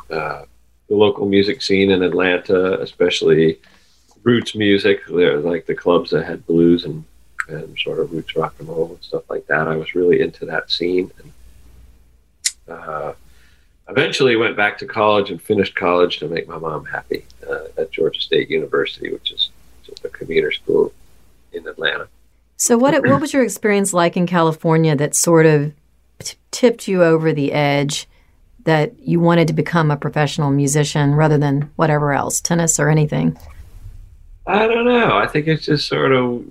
uh, 0.10 0.44
the 0.88 0.96
local 0.96 1.27
music 1.27 1.62
scene 1.62 1.91
in 1.91 2.01
Atlanta, 2.03 2.79
especially 2.82 3.60
roots 4.24 4.56
music. 4.56 5.01
There, 5.08 5.38
like 5.38 5.65
the 5.65 5.75
clubs 5.75 6.12
that 6.12 6.25
had 6.25 6.46
blues 6.46 6.86
and 6.86 7.03
and 7.50 7.77
sort 7.79 8.00
of 8.00 8.12
roots 8.12 8.36
rock 8.36 8.53
and 8.60 8.68
roll 8.68 8.89
and 8.89 9.03
stuff 9.03 9.29
like 9.29 9.48
that. 9.48 9.68
I 9.68 9.75
was 9.75 9.96
really 9.96 10.22
into 10.22 10.46
that 10.46 10.72
scene. 10.72 11.12
And, 11.22 11.32
uh, 12.77 13.13
eventually 13.89 14.36
went 14.36 14.56
back 14.56 14.77
to 14.77 14.86
college 14.86 15.32
and 15.32 15.41
finished 15.41 15.75
college 15.75 16.20
to 16.20 16.27
make 16.27 16.48
my 16.48 16.58
mom 16.58 16.86
happy 16.86 17.25
uh, 17.50 17.65
at 17.77 17.91
Georgia 17.91 18.22
State 18.22 18.50
University, 18.50 19.12
which 19.12 19.32
is 19.32 19.50
just 19.84 20.06
a 20.06 20.10
commuter 20.10 20.51
school 20.51 20.94
in 21.51 21.68
Atlanta. 21.68 22.08
So, 22.58 22.77
what 22.77 22.94
what 23.08 23.22
was 23.22 23.34
your 23.34 23.44
experience 23.44 23.94
like 23.94 24.18
in 24.18 24.27
California 24.27 24.96
that 24.96 25.15
sort 25.15 25.46
of 25.46 25.74
t- 26.20 26.38
tipped 26.51 26.88
you 26.88 27.03
over 27.03 27.34
the 27.34 27.51
edge 27.53 28.08
that 28.65 29.00
you 29.00 29.20
wanted 29.20 29.48
to 29.48 29.53
become 29.53 29.89
a 29.89 29.98
professional 29.98 30.51
musician 30.51 31.15
rather 31.15 31.38
than 31.38 31.72
whatever 31.77 32.12
else, 32.12 32.41
tennis 32.41 32.79
or 32.79 32.89
anything? 32.89 33.38
I 34.46 34.68
don't 34.68 34.86
know. 34.86 35.18
I 35.18 35.27
think 35.27 35.48
it's 35.48 35.65
just 35.65 35.88
sort 35.88 36.12
of 36.12 36.44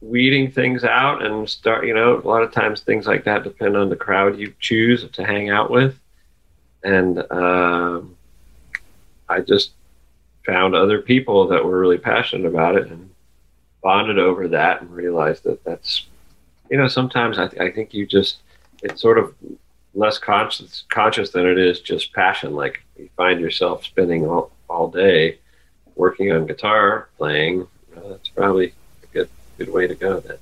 weeding 0.00 0.50
things 0.50 0.84
out 0.84 1.24
and 1.24 1.48
start. 1.48 1.86
You 1.86 1.94
know, 1.94 2.18
a 2.18 2.28
lot 2.28 2.42
of 2.42 2.52
times 2.52 2.80
things 2.80 3.06
like 3.06 3.24
that 3.24 3.44
depend 3.44 3.76
on 3.76 3.88
the 3.88 3.96
crowd 3.96 4.38
you 4.38 4.54
choose 4.60 5.08
to 5.08 5.24
hang 5.24 5.50
out 5.50 5.70
with, 5.70 5.98
and 6.82 7.18
um, 7.30 8.16
I 9.28 9.40
just 9.40 9.72
found 10.46 10.74
other 10.74 11.02
people 11.02 11.48
that 11.48 11.64
were 11.64 11.78
really 11.78 11.98
passionate 11.98 12.46
about 12.46 12.76
it 12.76 12.88
and 12.88 13.10
bonded 13.82 14.18
over 14.18 14.48
that 14.48 14.80
and 14.80 14.90
realized 14.90 15.44
that 15.44 15.62
that's 15.64 16.06
you 16.70 16.76
know 16.76 16.88
sometimes 16.88 17.38
I, 17.38 17.48
th- 17.48 17.60
I 17.60 17.70
think 17.70 17.94
you 17.94 18.06
just 18.06 18.38
it's 18.82 19.00
sort 19.00 19.18
of 19.18 19.34
less 19.94 20.18
conscious 20.18 20.84
conscious 20.88 21.30
than 21.30 21.46
it 21.46 21.58
is 21.58 21.80
just 21.80 22.12
passion 22.12 22.54
like 22.54 22.82
you 22.96 23.08
find 23.16 23.40
yourself 23.40 23.84
spending 23.84 24.26
all, 24.26 24.50
all 24.68 24.90
day 24.90 25.38
working 25.96 26.32
on 26.32 26.46
guitar 26.46 27.08
playing 27.18 27.66
know, 27.98 28.10
that's 28.10 28.28
probably 28.28 28.74
good 29.58 29.72
way 29.72 29.86
to 29.86 29.94
go 29.94 30.20
then 30.20 30.36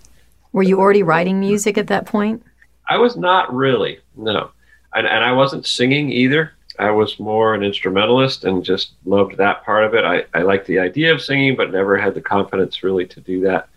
were 0.53 0.63
you 0.63 0.79
already 0.79 1.03
writing 1.03 1.41
music 1.41 1.77
at 1.77 1.89
that 1.89 2.07
point 2.07 2.43
i 2.89 2.97
was 2.97 3.17
not 3.17 3.53
really 3.55 3.99
no 4.17 4.51
and, 4.95 5.07
and 5.07 5.25
i 5.25 5.33
wasn't 5.33 5.67
singing 5.67 6.11
either 6.11 6.53
I 6.79 6.91
was 6.91 7.19
more 7.19 7.55
an 7.55 7.63
instrumentalist 7.63 8.45
and 8.45 8.65
just 8.65 8.93
loved 9.05 9.37
that 9.39 9.65
part 9.65 9.85
of 9.85 9.95
it. 9.95 10.05
I, 10.05 10.25
I 10.35 10.43
liked 10.43 10.67
the 10.67 10.79
idea 10.79 11.13
of 11.13 11.23
singing, 11.23 11.57
but 11.57 11.73
never 11.73 11.97
had 11.97 12.15
the 12.15 12.21
confidence 12.21 12.83
really 12.83 13.07
to 13.07 13.21
do 13.21 13.41
that 13.43 13.69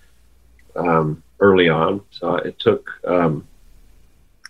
um, 0.75 1.23
early 1.39 1.69
on. 1.69 2.01
So 2.11 2.35
it 2.35 2.59
took 2.59 2.89
um, 3.05 3.47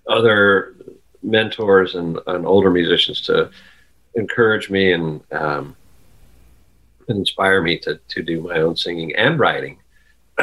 other 0.07 0.75
mentors 1.21 1.95
and, 1.95 2.17
and, 2.27 2.45
older 2.45 2.71
musicians 2.71 3.21
to 3.21 3.51
encourage 4.15 4.69
me 4.69 4.93
and 4.93 5.21
um, 5.31 5.75
inspire 7.09 7.61
me 7.61 7.77
to, 7.79 7.99
to 8.07 8.23
do 8.23 8.41
my 8.41 8.59
own 8.59 8.75
singing 8.75 9.15
and 9.15 9.37
writing. 9.37 9.77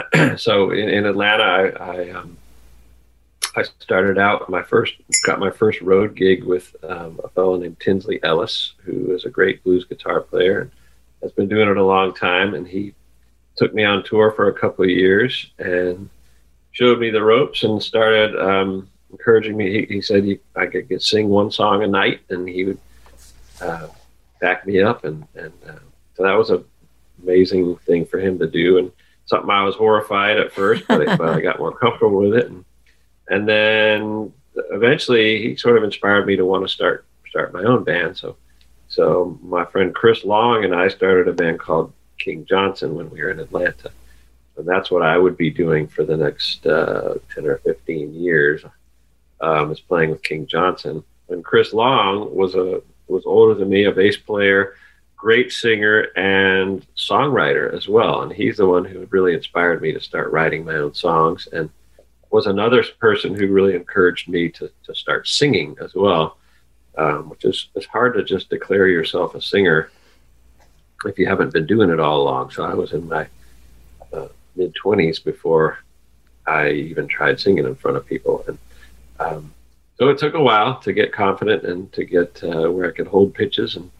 so 0.36 0.70
in, 0.70 0.88
in 0.88 1.06
Atlanta, 1.06 1.42
I, 1.42 1.68
I 1.68 2.10
um, 2.10 2.36
I 3.56 3.62
started 3.80 4.18
out 4.18 4.50
my 4.50 4.62
first 4.62 4.94
got 5.24 5.38
my 5.38 5.50
first 5.50 5.80
road 5.80 6.14
gig 6.14 6.44
with 6.44 6.76
um, 6.84 7.18
a 7.24 7.28
fellow 7.28 7.56
named 7.56 7.80
Tinsley 7.80 8.22
Ellis, 8.22 8.74
who 8.84 9.14
is 9.14 9.24
a 9.24 9.30
great 9.30 9.64
blues 9.64 9.84
guitar 9.84 10.20
player 10.20 10.60
and 10.60 10.70
has 11.22 11.32
been 11.32 11.48
doing 11.48 11.68
it 11.68 11.76
a 11.78 11.84
long 11.84 12.12
time. 12.14 12.54
And 12.54 12.68
he 12.68 12.94
took 13.56 13.72
me 13.72 13.82
on 13.82 14.04
tour 14.04 14.30
for 14.30 14.48
a 14.48 14.52
couple 14.52 14.84
of 14.84 14.90
years 14.90 15.50
and 15.58 16.10
showed 16.72 17.00
me 17.00 17.10
the 17.10 17.22
ropes 17.22 17.62
and 17.62 17.82
started 17.82 18.38
um, 18.38 18.90
encouraging 19.10 19.56
me. 19.56 19.72
He, 19.72 19.94
he 19.94 20.02
said 20.02 20.24
he, 20.24 20.38
I 20.54 20.66
could, 20.66 20.88
could, 20.88 21.02
sing 21.02 21.30
one 21.30 21.50
song 21.50 21.82
a 21.82 21.86
night, 21.86 22.20
and 22.28 22.46
he 22.46 22.64
would 22.64 22.78
uh, 23.62 23.88
back 24.42 24.66
me 24.66 24.82
up. 24.82 25.04
And, 25.04 25.26
and 25.34 25.52
uh, 25.66 25.78
so 26.14 26.24
that 26.24 26.36
was 26.36 26.50
an 26.50 26.62
amazing 27.22 27.76
thing 27.78 28.04
for 28.04 28.20
him 28.20 28.38
to 28.38 28.46
do, 28.46 28.76
and 28.76 28.92
something 29.26 29.50
I 29.50 29.64
was 29.64 29.74
horrified 29.74 30.38
at 30.38 30.52
first, 30.52 30.86
but, 30.88 31.18
but 31.18 31.28
I 31.28 31.40
got 31.40 31.58
more 31.58 31.76
comfortable 31.76 32.18
with 32.18 32.34
it. 32.34 32.46
And 32.46 32.64
and 33.28 33.48
then 33.48 34.32
eventually 34.70 35.42
he 35.42 35.56
sort 35.56 35.76
of 35.76 35.84
inspired 35.84 36.26
me 36.26 36.36
to 36.36 36.44
want 36.44 36.66
to 36.66 36.72
start 36.72 37.04
start 37.28 37.52
my 37.52 37.64
own 37.64 37.84
band. 37.84 38.16
So 38.16 38.36
so 38.88 39.38
my 39.42 39.64
friend 39.64 39.94
Chris 39.94 40.24
Long 40.24 40.64
and 40.64 40.74
I 40.74 40.88
started 40.88 41.28
a 41.28 41.32
band 41.32 41.58
called 41.58 41.92
King 42.18 42.46
Johnson 42.46 42.94
when 42.94 43.10
we 43.10 43.22
were 43.22 43.30
in 43.30 43.40
Atlanta. 43.40 43.90
And 44.56 44.66
that's 44.66 44.90
what 44.90 45.02
I 45.02 45.18
would 45.18 45.36
be 45.36 45.50
doing 45.50 45.86
for 45.86 46.04
the 46.04 46.16
next 46.16 46.66
uh, 46.66 47.16
10 47.34 47.46
or 47.46 47.58
15 47.58 48.14
years 48.14 48.64
um, 49.40 49.70
is 49.70 49.80
playing 49.80 50.10
with 50.10 50.22
King 50.22 50.46
Johnson. 50.46 51.04
And 51.28 51.44
Chris 51.44 51.74
Long 51.74 52.34
was 52.34 52.54
a 52.54 52.80
was 53.08 53.24
older 53.26 53.54
than 53.54 53.68
me, 53.68 53.84
a 53.84 53.92
bass 53.92 54.16
player, 54.16 54.74
great 55.16 55.52
singer 55.52 56.08
and 56.16 56.86
songwriter 56.96 57.72
as 57.72 57.88
well. 57.88 58.22
And 58.22 58.32
he's 58.32 58.58
the 58.58 58.66
one 58.66 58.84
who 58.84 59.06
really 59.10 59.34
inspired 59.34 59.80
me 59.80 59.92
to 59.92 60.00
start 60.00 60.30
writing 60.30 60.64
my 60.64 60.76
own 60.76 60.94
songs. 60.94 61.48
And 61.52 61.70
was 62.30 62.46
another 62.46 62.84
person 63.00 63.34
who 63.34 63.48
really 63.48 63.74
encouraged 63.74 64.28
me 64.28 64.50
to, 64.50 64.70
to 64.84 64.94
start 64.94 65.26
singing 65.26 65.76
as 65.80 65.94
well, 65.94 66.36
um, 66.98 67.30
which 67.30 67.44
is 67.44 67.68
it's 67.74 67.86
hard 67.86 68.14
to 68.14 68.24
just 68.24 68.50
declare 68.50 68.88
yourself 68.88 69.34
a 69.34 69.40
singer 69.40 69.90
if 71.04 71.18
you 71.18 71.26
haven't 71.26 71.52
been 71.52 71.66
doing 71.66 71.90
it 71.90 72.00
all 72.00 72.22
along. 72.22 72.50
So 72.50 72.64
I 72.64 72.74
was 72.74 72.92
in 72.92 73.08
my 73.08 73.26
uh, 74.12 74.28
mid 74.54 74.74
20s 74.74 75.22
before 75.22 75.78
I 76.46 76.70
even 76.70 77.08
tried 77.08 77.40
singing 77.40 77.64
in 77.64 77.74
front 77.74 77.96
of 77.96 78.06
people. 78.06 78.44
And 78.46 78.58
um, 79.18 79.54
so 79.98 80.08
it 80.08 80.18
took 80.18 80.34
a 80.34 80.42
while 80.42 80.78
to 80.80 80.92
get 80.92 81.12
confident 81.12 81.64
and 81.64 81.90
to 81.92 82.04
get 82.04 82.42
uh, 82.42 82.70
where 82.70 82.88
I 82.88 82.92
could 82.92 83.06
hold 83.06 83.34
pitches. 83.34 83.76
And 83.76 83.90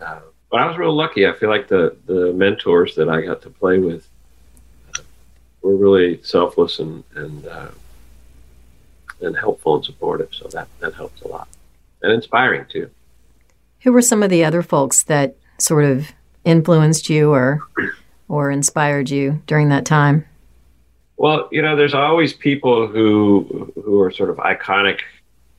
uh, 0.00 0.20
but 0.50 0.60
I 0.60 0.66
was 0.66 0.76
real 0.76 0.94
lucky. 0.94 1.26
I 1.26 1.32
feel 1.32 1.48
like 1.48 1.68
the 1.68 1.96
the 2.06 2.32
mentors 2.32 2.94
that 2.96 3.08
I 3.08 3.22
got 3.22 3.42
to 3.42 3.50
play 3.50 3.78
with 3.78 4.08
were 5.62 5.76
really 5.76 6.22
selfless 6.22 6.78
and 6.78 7.02
and 7.14 7.46
uh, 7.46 7.68
and 9.20 9.36
helpful 9.36 9.76
and 9.76 9.84
supportive. 9.84 10.32
So 10.32 10.48
that 10.48 10.68
that 10.80 10.94
helps 10.94 11.22
a 11.22 11.28
lot 11.28 11.48
and 12.02 12.12
inspiring 12.12 12.66
too. 12.70 12.90
Who 13.80 13.92
were 13.92 14.02
some 14.02 14.22
of 14.22 14.30
the 14.30 14.44
other 14.44 14.62
folks 14.62 15.02
that 15.04 15.36
sort 15.58 15.84
of 15.84 16.12
influenced 16.44 17.10
you 17.10 17.32
or 17.32 17.60
or 18.28 18.50
inspired 18.50 19.10
you 19.10 19.42
during 19.46 19.68
that 19.68 19.84
time? 19.84 20.26
Well, 21.16 21.48
you 21.50 21.62
know, 21.62 21.76
there's 21.76 21.94
always 21.94 22.32
people 22.32 22.86
who 22.86 23.72
who 23.84 24.00
are 24.00 24.10
sort 24.10 24.30
of 24.30 24.36
iconic, 24.36 25.00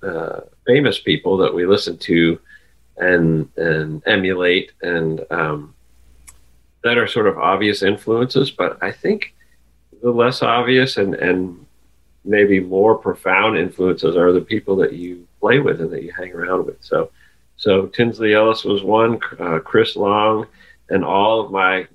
uh, 0.03 0.41
famous 0.65 0.99
people 0.99 1.37
that 1.37 1.53
we 1.53 1.65
listen 1.65 1.97
to 1.99 2.39
and 2.97 3.49
and 3.57 4.01
emulate, 4.05 4.71
and 4.81 5.25
um, 5.31 5.73
that 6.83 6.97
are 6.97 7.07
sort 7.07 7.27
of 7.27 7.37
obvious 7.37 7.83
influences. 7.83 8.51
But 8.51 8.81
I 8.81 8.91
think 8.91 9.33
the 10.01 10.11
less 10.11 10.41
obvious 10.41 10.97
and, 10.97 11.15
and 11.15 11.65
maybe 12.23 12.59
more 12.59 12.95
profound 12.95 13.57
influences 13.57 14.15
are 14.15 14.31
the 14.31 14.41
people 14.41 14.75
that 14.77 14.93
you 14.93 15.27
play 15.39 15.59
with 15.59 15.81
and 15.81 15.91
that 15.91 16.03
you 16.03 16.11
hang 16.11 16.33
around 16.33 16.65
with. 16.65 16.77
So, 16.81 17.09
so 17.55 17.87
Tinsley 17.87 18.33
Ellis 18.33 18.63
was 18.63 18.83
one, 18.83 19.19
uh, 19.39 19.59
Chris 19.59 19.95
Long, 19.95 20.47
and 20.89 21.03
all 21.03 21.41
of 21.41 21.51
my 21.51 21.87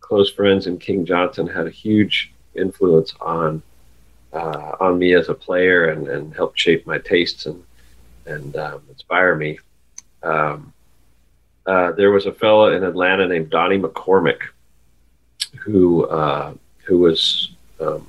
close 0.00 0.30
friends 0.30 0.66
in 0.66 0.78
King 0.78 1.04
Johnson 1.04 1.46
had 1.46 1.66
a 1.66 1.70
huge 1.70 2.32
influence 2.54 3.14
on 3.20 3.62
uh, 4.32 4.76
on 4.80 4.98
me 4.98 5.14
as 5.14 5.28
a 5.30 5.34
player 5.34 5.86
and, 5.86 6.06
and 6.08 6.34
helped 6.34 6.58
shape 6.58 6.86
my 6.86 6.98
tastes 6.98 7.46
and 7.46 7.62
and 8.26 8.56
um, 8.56 8.82
inspire 8.90 9.34
me. 9.34 9.58
Um, 10.22 10.72
uh, 11.66 11.92
there 11.92 12.10
was 12.10 12.26
a 12.26 12.32
fellow 12.32 12.72
in 12.72 12.82
Atlanta 12.82 13.28
named 13.28 13.50
Donnie 13.50 13.78
McCormick 13.78 14.40
who 15.58 16.06
uh, 16.06 16.54
who 16.84 16.98
was 16.98 17.50
um, 17.80 18.06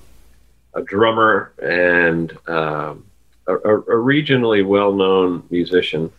a 0.73 0.81
drummer 0.81 1.51
and 1.61 2.31
um, 2.47 3.05
a, 3.47 3.55
a, 3.55 3.81
regionally 3.81 4.65
well-known 4.65 5.43
musician 5.49 6.11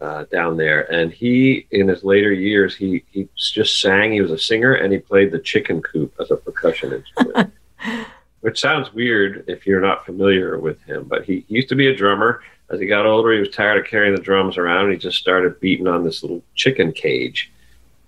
uh, 0.00 0.24
down 0.24 0.56
there. 0.56 0.90
And 0.92 1.12
he, 1.12 1.66
in 1.70 1.88
his 1.88 2.04
later 2.04 2.32
years, 2.32 2.76
he 2.76 3.04
he 3.10 3.28
just 3.36 3.80
sang. 3.80 4.12
He 4.12 4.20
was 4.20 4.30
a 4.30 4.38
singer 4.38 4.74
and 4.74 4.92
he 4.92 4.98
played 4.98 5.32
the 5.32 5.38
chicken 5.38 5.82
coop 5.82 6.14
as 6.20 6.30
a 6.30 6.36
percussion 6.36 6.92
instrument. 6.92 7.52
Which 8.40 8.60
sounds 8.60 8.92
weird 8.92 9.44
if 9.48 9.66
you're 9.66 9.80
not 9.80 10.06
familiar 10.06 10.58
with 10.58 10.80
him, 10.82 11.04
but 11.04 11.24
he, 11.24 11.44
he 11.48 11.56
used 11.56 11.68
to 11.70 11.74
be 11.74 11.88
a 11.88 11.96
drummer. 11.96 12.42
As 12.68 12.80
he 12.80 12.86
got 12.86 13.06
older, 13.06 13.32
he 13.32 13.40
was 13.40 13.50
tired 13.50 13.78
of 13.78 13.86
carrying 13.86 14.14
the 14.14 14.20
drums 14.20 14.58
around. 14.58 14.90
He 14.90 14.96
just 14.96 15.18
started 15.18 15.60
beating 15.60 15.86
on 15.86 16.02
this 16.02 16.22
little 16.22 16.42
chicken 16.54 16.92
cage, 16.92 17.52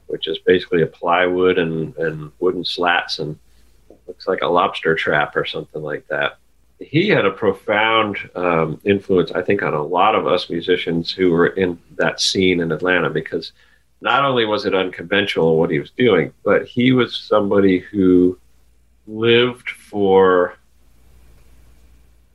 which 0.08 0.26
is 0.26 0.38
basically 0.38 0.82
a 0.82 0.86
plywood 0.86 1.58
and, 1.58 1.96
and 1.96 2.32
wooden 2.40 2.64
slats 2.64 3.20
and 3.20 3.38
looks 4.08 4.26
like 4.26 4.40
a 4.42 4.46
lobster 4.46 4.94
trap 4.94 5.36
or 5.36 5.44
something 5.44 5.82
like 5.82 6.06
that. 6.08 6.38
He 6.80 7.08
had 7.08 7.26
a 7.26 7.30
profound 7.30 8.18
um, 8.34 8.80
influence, 8.84 9.30
I 9.32 9.42
think, 9.42 9.62
on 9.62 9.74
a 9.74 9.82
lot 9.82 10.14
of 10.14 10.26
us 10.26 10.48
musicians 10.48 11.12
who 11.12 11.30
were 11.30 11.48
in 11.48 11.78
that 11.96 12.20
scene 12.20 12.60
in 12.60 12.72
Atlanta 12.72 13.10
because 13.10 13.52
not 14.00 14.24
only 14.24 14.44
was 14.44 14.64
it 14.64 14.74
unconventional 14.74 15.58
what 15.58 15.70
he 15.70 15.80
was 15.80 15.90
doing, 15.90 16.32
but 16.44 16.66
he 16.66 16.92
was 16.92 17.16
somebody 17.16 17.78
who 17.78 18.38
lived 19.06 19.70
for 19.70 20.56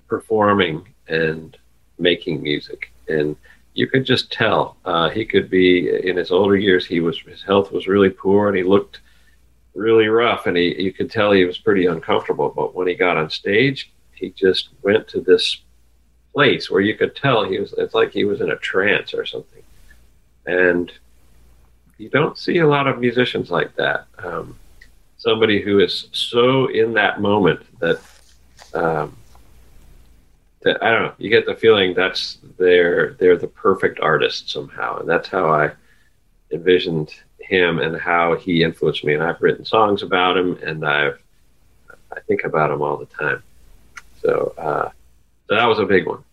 performing 0.08 0.88
and 1.08 1.58
making 2.04 2.44
music. 2.44 2.92
And 3.08 3.36
you 3.74 3.88
could 3.88 4.06
just 4.06 4.32
tell 4.32 4.78
uh, 4.86 5.10
he 5.10 5.26
could 5.26 5.50
be 5.50 5.90
in 6.08 6.18
his 6.18 6.32
older 6.32 6.56
years. 6.56 6.86
He 6.86 7.00
was 7.00 7.20
his 7.22 7.42
health 7.42 7.72
was 7.72 7.88
really 7.88 8.10
poor, 8.10 8.48
and 8.48 8.58
he 8.58 8.64
looked 8.64 9.00
really 9.74 10.08
rough, 10.08 10.46
and 10.46 10.56
he 10.56 10.80
you 10.82 10.94
could 10.94 11.10
tell 11.10 11.32
he 11.32 11.46
was 11.46 11.58
pretty 11.58 11.88
uncomfortable. 11.88 12.54
But 12.56 12.76
when 12.76 12.88
he 12.88 12.94
got 12.94 13.18
on 13.18 13.30
stage, 13.30 13.92
he 14.14 14.30
just 14.30 14.70
went 14.84 15.08
to 15.10 15.22
this 15.22 15.64
place 16.34 16.70
where 16.70 16.82
you 16.82 16.96
could 16.96 17.16
tell 17.16 17.44
he 17.44 17.60
was. 17.60 17.74
It's 17.78 17.96
like 17.96 18.12
he 18.12 18.26
was 18.26 18.42
in 18.42 18.52
a 18.52 18.58
trance 18.58 19.14
or 19.14 19.26
something, 19.26 19.64
and 20.46 20.92
you 21.98 22.10
don't 22.10 22.38
see 22.38 22.60
a 22.60 22.68
lot 22.68 22.88
of 22.88 23.00
musicians 23.00 23.50
like 23.50 23.76
that. 23.78 24.06
Um, 24.20 24.60
somebody 25.18 25.62
who 25.62 25.80
is 25.80 26.10
so 26.12 26.68
in 26.68 26.94
that 26.94 27.22
moment 27.22 27.62
that. 27.80 28.00
Um, 28.76 29.16
that 30.64 30.84
I 30.84 30.92
don't 30.92 31.04
know. 31.04 31.14
You 31.18 31.30
get 31.30 31.46
the 31.46 31.56
feeling 31.56 31.94
that's 31.94 32.38
they're 32.58 33.14
they're 33.14 33.38
the 33.38 33.48
perfect 33.48 34.00
artist 34.00 34.50
somehow, 34.50 35.00
and 35.00 35.10
that's 35.10 35.28
how 35.28 35.52
I 35.52 35.72
envisioned 36.52 37.14
him 37.40 37.80
and 37.80 37.98
how 37.98 38.36
he 38.36 38.64
influenced 38.64 39.04
me. 39.04 39.14
And 39.14 39.24
I've 39.24 39.42
written 39.42 39.66
songs 39.66 40.04
about 40.04 40.38
him, 40.38 40.58
and 40.64 40.86
I've 40.86 41.22
I 42.16 42.20
think 42.22 42.44
about 42.44 42.72
him 42.72 42.82
all 42.82 42.98
the 42.98 43.06
time. 43.06 43.44
So, 44.22 44.54
uh, 44.58 44.90
so 45.48 45.56
that 45.56 45.66
was 45.66 45.80
a 45.80 45.86
big 45.86 46.06
one. 46.06 46.24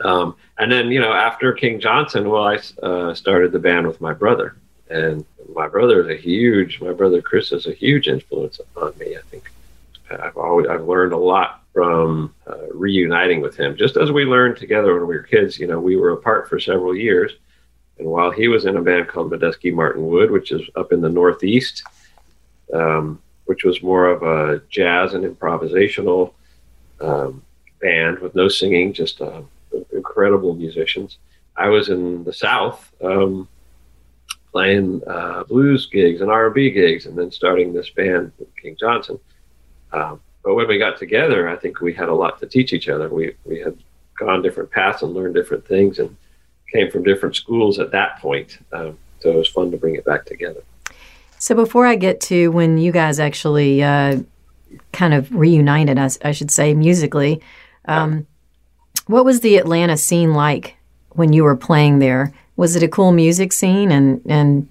Um, 0.00 0.36
and 0.58 0.70
then, 0.70 0.90
you 0.90 1.00
know, 1.00 1.12
after 1.12 1.52
King 1.52 1.80
Johnson, 1.80 2.28
well, 2.28 2.44
I 2.44 2.58
uh, 2.82 3.14
started 3.14 3.52
the 3.52 3.58
band 3.58 3.86
with 3.86 4.00
my 4.00 4.12
brother, 4.12 4.56
and 4.88 5.24
my 5.54 5.68
brother 5.68 6.02
is 6.02 6.18
a 6.18 6.20
huge. 6.20 6.80
My 6.80 6.92
brother 6.92 7.20
Chris 7.22 7.52
is 7.52 7.66
a 7.66 7.72
huge 7.72 8.08
influence 8.08 8.60
on 8.76 8.92
me. 8.98 9.16
I 9.16 9.20
think 9.30 9.50
I've 10.10 10.36
always 10.36 10.68
I've 10.68 10.86
learned 10.86 11.12
a 11.12 11.18
lot 11.18 11.62
from 11.72 12.34
uh, 12.46 12.53
reuniting 12.74 13.40
with 13.40 13.56
him. 13.56 13.76
Just 13.76 13.96
as 13.96 14.12
we 14.12 14.24
learned 14.24 14.56
together 14.56 14.94
when 14.94 15.06
we 15.06 15.16
were 15.16 15.22
kids, 15.22 15.58
you 15.58 15.66
know, 15.66 15.80
we 15.80 15.96
were 15.96 16.10
apart 16.10 16.48
for 16.48 16.58
several 16.58 16.96
years, 16.96 17.32
and 17.98 18.08
while 18.08 18.30
he 18.30 18.48
was 18.48 18.64
in 18.64 18.76
a 18.76 18.82
band 18.82 19.08
called 19.08 19.30
Medeski 19.30 19.72
Martin 19.72 20.06
Wood, 20.06 20.30
which 20.30 20.52
is 20.52 20.62
up 20.76 20.92
in 20.92 21.00
the 21.00 21.08
Northeast, 21.08 21.84
um, 22.72 23.20
which 23.46 23.64
was 23.64 23.82
more 23.82 24.06
of 24.06 24.22
a 24.22 24.62
jazz 24.68 25.14
and 25.14 25.24
improvisational 25.24 26.32
um, 27.00 27.42
band 27.80 28.18
with 28.18 28.34
no 28.34 28.48
singing, 28.48 28.92
just 28.92 29.20
uh, 29.20 29.42
incredible 29.92 30.54
musicians. 30.54 31.18
I 31.56 31.68
was 31.68 31.88
in 31.88 32.24
the 32.24 32.32
South 32.32 32.92
um, 33.02 33.48
playing 34.50 35.02
uh, 35.06 35.44
blues 35.44 35.86
gigs 35.86 36.20
and 36.20 36.30
R&B 36.30 36.70
gigs, 36.70 37.06
and 37.06 37.16
then 37.16 37.30
starting 37.30 37.72
this 37.72 37.90
band 37.90 38.32
with 38.38 38.48
King 38.56 38.76
Johnson. 38.78 39.18
Um, 39.92 40.20
but 40.44 40.54
when 40.54 40.68
we 40.68 40.78
got 40.78 40.98
together, 40.98 41.48
I 41.48 41.56
think 41.56 41.80
we 41.80 41.94
had 41.94 42.08
a 42.08 42.14
lot 42.14 42.38
to 42.40 42.46
teach 42.46 42.72
each 42.72 42.88
other. 42.88 43.08
We 43.08 43.34
we 43.44 43.58
had 43.58 43.76
gone 44.18 44.42
different 44.42 44.70
paths 44.70 45.02
and 45.02 45.14
learned 45.14 45.34
different 45.34 45.66
things, 45.66 45.98
and 45.98 46.14
came 46.72 46.90
from 46.90 47.02
different 47.02 47.36
schools 47.36 47.78
at 47.78 47.90
that 47.92 48.18
point. 48.20 48.58
Um, 48.72 48.98
so 49.20 49.30
it 49.30 49.36
was 49.36 49.48
fun 49.48 49.70
to 49.70 49.76
bring 49.76 49.94
it 49.94 50.04
back 50.04 50.26
together. 50.26 50.62
So 51.38 51.54
before 51.54 51.86
I 51.86 51.96
get 51.96 52.20
to 52.22 52.48
when 52.48 52.78
you 52.78 52.92
guys 52.92 53.18
actually 53.20 53.82
uh, 53.82 54.20
kind 54.92 55.14
of 55.14 55.34
reunited, 55.34 55.98
I, 55.98 56.10
I, 56.22 56.32
should 56.32 56.50
say 56.50 56.74
musically, 56.74 57.42
um, 57.86 58.26
what 59.06 59.24
was 59.24 59.40
the 59.40 59.56
Atlanta 59.56 59.96
scene 59.96 60.34
like 60.34 60.76
when 61.10 61.32
you 61.32 61.44
were 61.44 61.56
playing 61.56 61.98
there? 61.98 62.32
Was 62.56 62.76
it 62.76 62.82
a 62.82 62.88
cool 62.88 63.12
music 63.12 63.52
scene, 63.52 63.90
and 63.90 64.22
and 64.26 64.68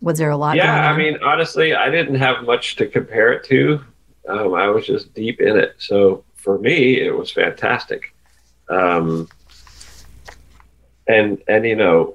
was 0.00 0.18
there 0.18 0.30
a 0.30 0.36
lot? 0.36 0.56
Yeah, 0.56 0.90
I 0.90 0.96
mean, 0.96 1.18
honestly, 1.22 1.74
I 1.74 1.90
didn't 1.90 2.16
have 2.16 2.44
much 2.44 2.76
to 2.76 2.86
compare 2.86 3.32
it 3.32 3.44
to. 3.44 3.80
Um, 4.28 4.54
I 4.54 4.68
was 4.68 4.86
just 4.86 5.14
deep 5.14 5.40
in 5.40 5.56
it, 5.56 5.76
so 5.78 6.24
for 6.34 6.58
me, 6.58 7.00
it 7.00 7.16
was 7.16 7.30
fantastic. 7.30 8.14
Um, 8.68 9.28
and 11.06 11.42
and 11.48 11.64
you 11.64 11.76
know 11.76 12.14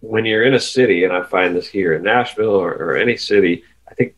when 0.00 0.24
you're 0.24 0.44
in 0.44 0.54
a 0.54 0.60
city 0.60 1.04
and 1.04 1.12
i 1.12 1.22
find 1.22 1.54
this 1.54 1.68
here 1.68 1.94
in 1.94 2.02
nashville 2.02 2.54
or, 2.54 2.72
or 2.72 2.96
any 2.96 3.16
city 3.16 3.64
i 3.90 3.94
think 3.94 4.14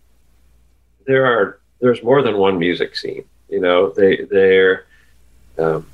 there 1.07 1.27
are 1.27 1.61
there's 1.81 2.03
more 2.03 2.23
than 2.23 2.37
one 2.37 2.59
music 2.59 2.97
scene 2.97 3.25
you 3.49 3.61
know 3.61 3.91
they 3.91 4.25
they're 4.31 4.87
um, 5.59 5.87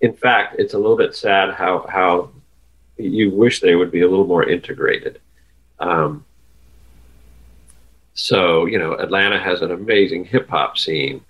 in 0.00 0.14
fact 0.14 0.56
it's 0.58 0.74
a 0.74 0.78
little 0.78 0.96
bit 0.96 1.14
sad 1.14 1.54
how 1.54 1.86
how 1.88 2.30
you 2.96 3.30
wish 3.30 3.60
they 3.60 3.74
would 3.74 3.90
be 3.90 4.02
a 4.02 4.08
little 4.08 4.26
more 4.26 4.48
integrated 4.48 5.20
um, 5.80 6.24
so 8.14 8.66
you 8.66 8.78
know 8.78 8.94
atlanta 8.94 9.38
has 9.38 9.60
an 9.60 9.70
amazing 9.70 10.24
hip-hop 10.24 10.78
scene 10.78 11.20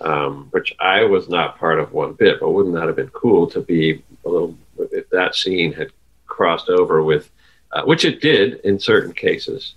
um, 0.00 0.48
which 0.50 0.74
I 0.78 1.04
was 1.04 1.28
not 1.28 1.58
part 1.58 1.78
of 1.78 1.92
one 1.92 2.12
bit. 2.12 2.40
But 2.40 2.50
wouldn't 2.50 2.74
that 2.74 2.86
have 2.86 2.96
been 2.96 3.08
cool 3.10 3.46
to 3.48 3.60
be 3.60 4.02
a 4.24 4.28
little 4.28 4.56
if 4.78 5.08
that 5.10 5.34
scene 5.34 5.72
had 5.72 5.90
crossed 6.26 6.68
over 6.68 7.02
with, 7.02 7.30
uh, 7.72 7.82
which 7.84 8.04
it 8.04 8.20
did 8.20 8.60
in 8.60 8.78
certain 8.78 9.12
cases. 9.12 9.74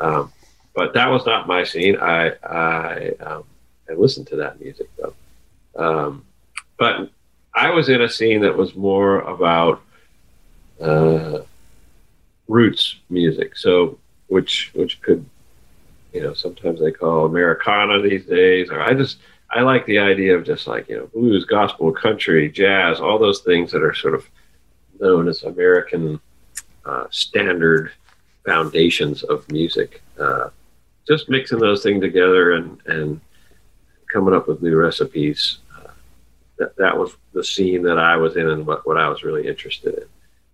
Um, 0.00 0.32
but 0.74 0.94
that 0.94 1.08
was 1.08 1.24
not 1.26 1.46
my 1.46 1.64
scene. 1.64 1.96
I 1.96 2.32
I, 2.42 3.12
um, 3.20 3.44
I 3.88 3.94
listened 3.94 4.26
to 4.28 4.36
that 4.36 4.60
music 4.60 4.88
though. 4.96 5.14
Um, 5.76 6.24
but 6.78 7.10
I 7.54 7.70
was 7.70 7.88
in 7.88 8.02
a 8.02 8.08
scene 8.08 8.40
that 8.42 8.56
was 8.56 8.74
more 8.74 9.20
about 9.20 9.82
uh, 10.80 11.40
roots 12.48 12.96
music. 13.08 13.56
So 13.56 13.98
which 14.28 14.70
which 14.74 15.00
could 15.00 15.24
you 16.12 16.20
know 16.22 16.34
sometimes 16.34 16.80
they 16.80 16.92
call 16.92 17.26
Americana 17.26 18.00
these 18.00 18.24
days, 18.26 18.70
or 18.70 18.80
I 18.80 18.94
just 18.94 19.18
I 19.50 19.60
like 19.60 19.84
the 19.86 19.98
idea 19.98 20.36
of 20.36 20.44
just 20.44 20.66
like 20.66 20.88
you 20.88 20.96
know 20.96 21.06
blues, 21.06 21.44
gospel, 21.44 21.92
country, 21.92 22.50
jazz, 22.50 23.00
all 23.00 23.18
those 23.18 23.40
things 23.40 23.70
that 23.72 23.82
are 23.82 23.94
sort 23.94 24.14
of 24.14 24.28
known 25.00 25.28
as 25.28 25.42
American 25.42 26.20
uh, 26.84 27.06
standard 27.10 27.92
foundations 28.44 29.22
of 29.22 29.50
music. 29.50 30.02
Uh, 30.18 30.48
just 31.06 31.28
mixing 31.28 31.58
those 31.58 31.82
things 31.82 32.00
together 32.00 32.52
and 32.52 32.80
and 32.86 33.20
coming 34.12 34.34
up 34.34 34.48
with 34.48 34.62
new 34.62 34.76
recipes. 34.76 35.58
Uh, 35.76 35.90
that 36.58 36.76
that 36.76 36.96
was 36.96 37.16
the 37.32 37.44
scene 37.44 37.82
that 37.82 37.98
I 37.98 38.16
was 38.16 38.36
in 38.36 38.48
and 38.48 38.66
what 38.66 38.86
what 38.86 38.98
I 38.98 39.08
was 39.08 39.22
really 39.22 39.46
interested 39.46 39.94
in. 39.94 40.04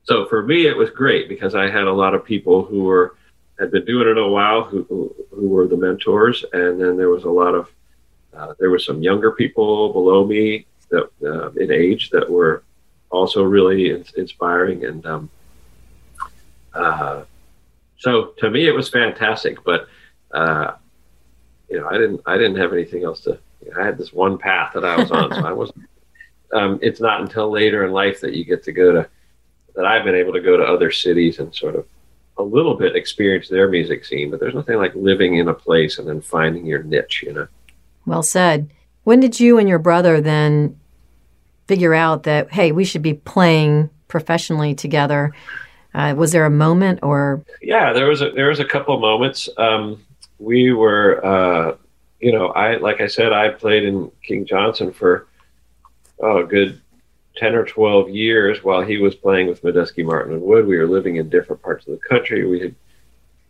So 0.05 0.27
for 0.27 0.43
me, 0.43 0.67
it 0.67 0.77
was 0.77 0.91
great 0.91 1.29
because 1.29 1.55
I 1.55 1.69
had 1.69 1.87
a 1.87 1.93
lot 1.93 2.15
of 2.15 2.25
people 2.25 2.65
who 2.65 2.85
were 2.85 3.17
had 3.59 3.71
been 3.71 3.85
doing 3.85 4.09
it 4.09 4.19
a 4.19 4.27
while 4.27 4.63
who 4.63 4.85
who, 5.31 5.49
were 5.49 5.67
the 5.67 5.77
mentors, 5.77 6.45
and 6.53 6.81
then 6.81 6.97
there 6.97 7.09
was 7.09 7.25
a 7.25 7.31
lot 7.31 7.55
of 7.55 7.71
uh, 8.35 8.55
there 8.59 8.71
were 8.71 8.79
some 8.79 9.03
younger 9.03 9.33
people 9.33 9.93
below 9.93 10.25
me 10.25 10.67
that 10.91 11.09
uh, 11.25 11.51
in 11.53 11.71
age 11.73 12.11
that 12.11 12.29
were 12.29 12.63
also 13.11 13.43
really 13.43 13.91
in- 13.91 14.05
inspiring, 14.17 14.85
and 14.85 15.05
um, 15.07 15.31
uh, 16.75 17.23
so 17.99 18.27
to 18.39 18.51
me 18.51 18.67
it 18.67 18.75
was 18.75 18.89
fantastic. 18.89 19.63
But 19.65 19.89
uh, 20.33 20.73
you 21.69 21.81
know, 21.81 21.89
I 21.89 21.99
didn't 21.99 22.21
I 22.27 22.37
didn't 22.37 22.57
have 22.57 22.73
anything 22.73 23.05
else 23.05 23.21
to. 23.23 23.39
You 23.65 23.73
know, 23.73 23.81
I 23.81 23.87
had 23.87 23.99
this 23.99 24.13
one 24.13 24.39
path 24.39 24.73
that 24.75 24.85
I 24.85 24.97
was 24.97 25.11
on, 25.11 25.33
so 25.33 25.47
I 25.47 25.53
wasn't. 25.53 25.85
Um, 26.51 26.79
it's 26.81 26.99
not 26.99 27.21
until 27.21 27.51
later 27.51 27.85
in 27.85 27.93
life 27.93 28.23
that 28.23 28.33
you 28.33 28.43
get 28.43 28.65
to 28.65 28.73
go 28.73 28.91
to 28.91 29.07
that 29.75 29.85
I've 29.85 30.03
been 30.03 30.15
able 30.15 30.33
to 30.33 30.41
go 30.41 30.57
to 30.57 30.65
other 30.65 30.91
cities 30.91 31.41
and 31.41 31.55
sort 31.55 31.77
of 31.77 31.85
a 32.39 32.43
little 32.43 32.75
bit 32.75 32.97
experience 32.97 33.49
their 33.49 33.69
music 33.69 34.05
scene, 34.05 34.31
but 34.31 34.41
there's 34.41 34.55
nothing 34.55 34.79
like 34.79 34.95
living 34.95 35.37
in 35.37 35.49
a 35.49 35.55
place 35.55 35.99
and 35.99 36.09
then 36.09 36.21
finding 36.21 36.65
your 36.65 36.83
niche, 36.83 37.23
you 37.27 37.33
know. 37.33 37.49
Well 38.07 38.23
said. 38.23 38.71
When 39.05 39.21
did 39.21 39.41
you 39.41 39.59
and 39.59 39.69
your 39.69 39.79
brother 39.79 40.21
then 40.21 40.79
figure 41.67 41.95
out 41.95 42.23
that, 42.23 42.53
hey, 42.53 42.73
we 42.73 42.85
should 42.85 43.03
be 43.03 43.15
playing 43.15 43.91
professionally 44.07 44.75
together? 44.75 45.35
Uh, 45.95 46.15
was 46.17 46.33
there 46.33 46.47
a 46.47 46.51
moment 46.51 47.01
or? 47.03 47.43
Yeah, 47.61 47.93
there 47.93 48.07
was 48.07 48.23
a, 48.23 48.31
there 48.31 48.49
was 48.49 48.61
a 48.61 48.65
couple 48.65 48.95
of 48.95 49.01
moments. 49.01 49.49
Um, 49.57 50.05
we 50.39 50.73
were, 50.73 51.25
uh, 51.25 51.77
you 52.21 52.33
know, 52.33 52.49
I 52.49 52.77
like 52.77 53.01
I 53.01 53.07
said, 53.07 53.33
I 53.33 53.49
played 53.51 53.85
in 53.85 54.11
King 54.23 54.45
Johnson 54.45 54.93
for 54.93 55.27
oh, 56.21 56.39
a 56.39 56.45
good 56.45 56.81
ten 57.39 57.55
or 57.55 57.65
twelve 57.65 58.11
years 58.11 58.65
while 58.65 58.83
he 58.83 58.99
was 58.99 59.15
playing 59.15 59.47
with 59.49 59.63
Medeski 59.63 60.05
Martin 60.05 60.35
and 60.35 60.43
Wood. 60.43 60.67
We 60.67 60.77
were 60.77 60.87
living 60.87 61.17
in 61.17 61.29
different 61.29 61.63
parts 61.63 61.87
of 61.87 61.93
the 61.93 62.09
country. 62.09 62.47
We 62.47 62.61
had 62.61 62.75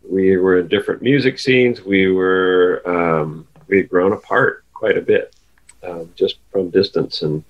we 0.09 0.37
were 0.37 0.59
in 0.59 0.68
different 0.68 1.03
music 1.03 1.38
scenes. 1.38 1.83
We 1.83 2.11
were 2.11 2.83
um, 2.87 3.46
we 3.68 3.79
had 3.79 3.88
grown 3.88 4.12
apart 4.12 4.64
quite 4.72 4.96
a 4.96 5.03
bit 5.03 5.35
um, 5.83 6.11
just 6.14 6.37
from 6.51 6.70
distance 6.70 7.22
and, 7.22 7.42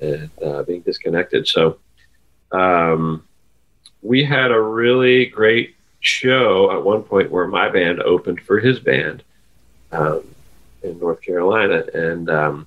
and 0.00 0.30
uh, 0.44 0.62
being 0.62 0.82
disconnected. 0.82 1.46
So 1.46 1.78
um, 2.52 3.24
we 4.02 4.24
had 4.24 4.50
a 4.50 4.60
really 4.60 5.26
great 5.26 5.74
show 6.00 6.70
at 6.72 6.84
one 6.84 7.02
point 7.02 7.30
where 7.30 7.46
my 7.46 7.68
band 7.68 8.00
opened 8.00 8.40
for 8.40 8.58
his 8.58 8.78
band 8.80 9.22
um, 9.92 10.22
in 10.82 10.98
North 10.98 11.20
Carolina, 11.20 11.84
and 11.92 12.30
um, 12.30 12.66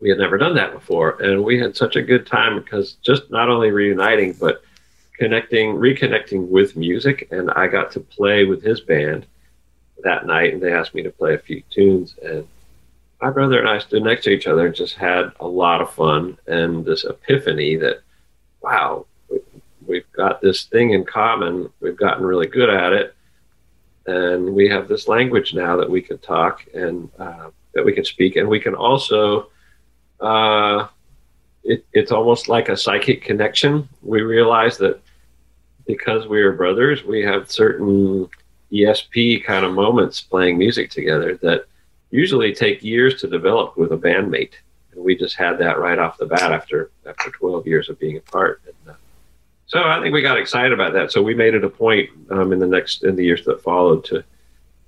we 0.00 0.08
had 0.08 0.18
never 0.18 0.38
done 0.38 0.54
that 0.54 0.72
before, 0.72 1.20
and 1.22 1.42
we 1.42 1.58
had 1.58 1.76
such 1.76 1.96
a 1.96 2.02
good 2.02 2.26
time 2.26 2.60
because 2.60 2.94
just 2.94 3.30
not 3.30 3.48
only 3.48 3.70
reuniting 3.70 4.32
but 4.34 4.62
connecting, 5.18 5.74
reconnecting 5.74 6.48
with 6.48 6.76
music, 6.76 7.28
and 7.32 7.50
I 7.50 7.66
got 7.66 7.90
to 7.92 8.00
play 8.00 8.44
with 8.44 8.62
his 8.62 8.80
band 8.80 9.26
that 10.04 10.26
night, 10.26 10.52
and 10.52 10.62
they 10.62 10.72
asked 10.72 10.94
me 10.94 11.02
to 11.02 11.10
play 11.10 11.34
a 11.34 11.38
few 11.38 11.62
tunes. 11.70 12.14
And 12.22 12.46
my 13.20 13.30
brother 13.30 13.58
and 13.58 13.68
I 13.68 13.78
stood 13.78 14.04
next 14.04 14.24
to 14.24 14.30
each 14.30 14.46
other 14.46 14.66
and 14.66 14.74
just 14.74 14.94
had 14.94 15.32
a 15.40 15.48
lot 15.48 15.80
of 15.80 15.92
fun 15.92 16.38
and 16.46 16.84
this 16.84 17.04
epiphany 17.04 17.74
that, 17.76 18.02
wow, 18.62 19.06
we've 19.84 20.10
got 20.12 20.40
this 20.40 20.64
thing 20.66 20.92
in 20.92 21.04
common. 21.04 21.70
We've 21.80 21.96
gotten 21.96 22.24
really 22.24 22.46
good 22.46 22.70
at 22.70 22.92
it, 22.92 23.16
and 24.06 24.54
we 24.54 24.68
have 24.68 24.86
this 24.86 25.08
language 25.08 25.52
now 25.52 25.76
that 25.78 25.90
we 25.90 26.00
can 26.00 26.18
talk 26.18 26.64
and 26.72 27.10
uh, 27.18 27.50
that 27.74 27.84
we 27.84 27.92
can 27.92 28.04
speak, 28.04 28.36
and 28.36 28.48
we 28.48 28.60
can 28.60 28.76
also. 28.76 29.48
Uh, 30.20 30.88
it, 31.64 31.84
it's 31.92 32.12
almost 32.12 32.48
like 32.48 32.68
a 32.68 32.76
psychic 32.76 33.22
connection. 33.22 33.88
We 34.02 34.22
realize 34.22 34.78
that 34.78 35.00
because 35.86 36.26
we 36.26 36.40
are 36.42 36.52
brothers, 36.52 37.04
we 37.04 37.22
have 37.22 37.50
certain 37.50 38.28
ESP 38.72 39.44
kind 39.44 39.64
of 39.64 39.72
moments 39.72 40.20
playing 40.20 40.58
music 40.58 40.90
together 40.90 41.36
that 41.42 41.64
usually 42.10 42.54
take 42.54 42.82
years 42.82 43.20
to 43.20 43.28
develop 43.28 43.76
with 43.76 43.92
a 43.92 43.96
bandmate. 43.96 44.52
And 44.92 45.04
we 45.04 45.16
just 45.16 45.36
had 45.36 45.58
that 45.58 45.78
right 45.78 45.98
off 45.98 46.18
the 46.18 46.26
bat 46.26 46.52
after 46.52 46.90
after 47.06 47.30
12 47.30 47.66
years 47.66 47.88
of 47.88 47.98
being 47.98 48.16
apart. 48.16 48.62
And, 48.66 48.94
uh, 48.94 48.98
so 49.66 49.82
I 49.82 50.00
think 50.00 50.14
we 50.14 50.22
got 50.22 50.38
excited 50.38 50.72
about 50.72 50.94
that. 50.94 51.12
So 51.12 51.22
we 51.22 51.34
made 51.34 51.54
it 51.54 51.64
a 51.64 51.68
point 51.68 52.08
um, 52.30 52.52
in 52.52 52.58
the 52.58 52.66
next 52.66 53.04
in 53.04 53.16
the 53.16 53.24
years 53.24 53.44
that 53.44 53.62
followed 53.62 54.04
to 54.04 54.24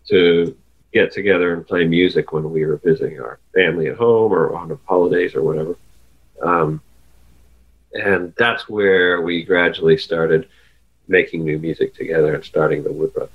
to 0.08 0.56
get 0.92 1.12
together 1.12 1.52
and 1.52 1.66
play 1.66 1.86
music 1.86 2.32
when 2.32 2.50
we 2.50 2.64
were 2.64 2.76
visiting 2.76 3.20
our 3.20 3.38
family 3.54 3.88
at 3.88 3.96
home 3.96 4.32
or 4.32 4.54
on 4.54 4.78
holidays 4.86 5.34
or 5.34 5.42
whatever. 5.42 5.76
Um, 6.42 6.80
and 7.92 8.32
that's 8.36 8.68
where 8.68 9.20
we 9.20 9.42
gradually 9.42 9.98
started 9.98 10.48
making 11.08 11.44
new 11.44 11.58
music 11.58 11.94
together 11.94 12.34
and 12.34 12.44
starting 12.44 12.82
the 12.82 12.92
Wood 12.92 13.12
Brothers. 13.12 13.34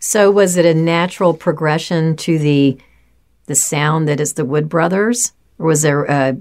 So 0.00 0.30
was 0.30 0.56
it 0.56 0.66
a 0.66 0.74
natural 0.74 1.34
progression 1.34 2.16
to 2.16 2.38
the 2.38 2.78
the 3.46 3.54
sound 3.54 4.08
that 4.08 4.20
is 4.20 4.34
the 4.34 4.44
Wood 4.44 4.68
Brothers, 4.68 5.32
or 5.58 5.66
was 5.66 5.82
there 5.82 6.04
a, 6.04 6.36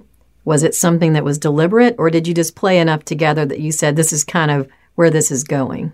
was 0.45 0.63
it 0.63 0.75
something 0.75 1.13
that 1.13 1.23
was 1.23 1.37
deliberate, 1.37 1.95
or 1.97 2.09
did 2.09 2.27
you 2.27 2.33
just 2.33 2.55
play 2.55 2.79
enough 2.79 3.03
together 3.03 3.45
that 3.45 3.59
you 3.59 3.71
said 3.71 3.95
this 3.95 4.13
is 4.13 4.23
kind 4.23 4.51
of 4.51 4.69
where 4.95 5.09
this 5.09 5.31
is 5.31 5.43
going? 5.43 5.93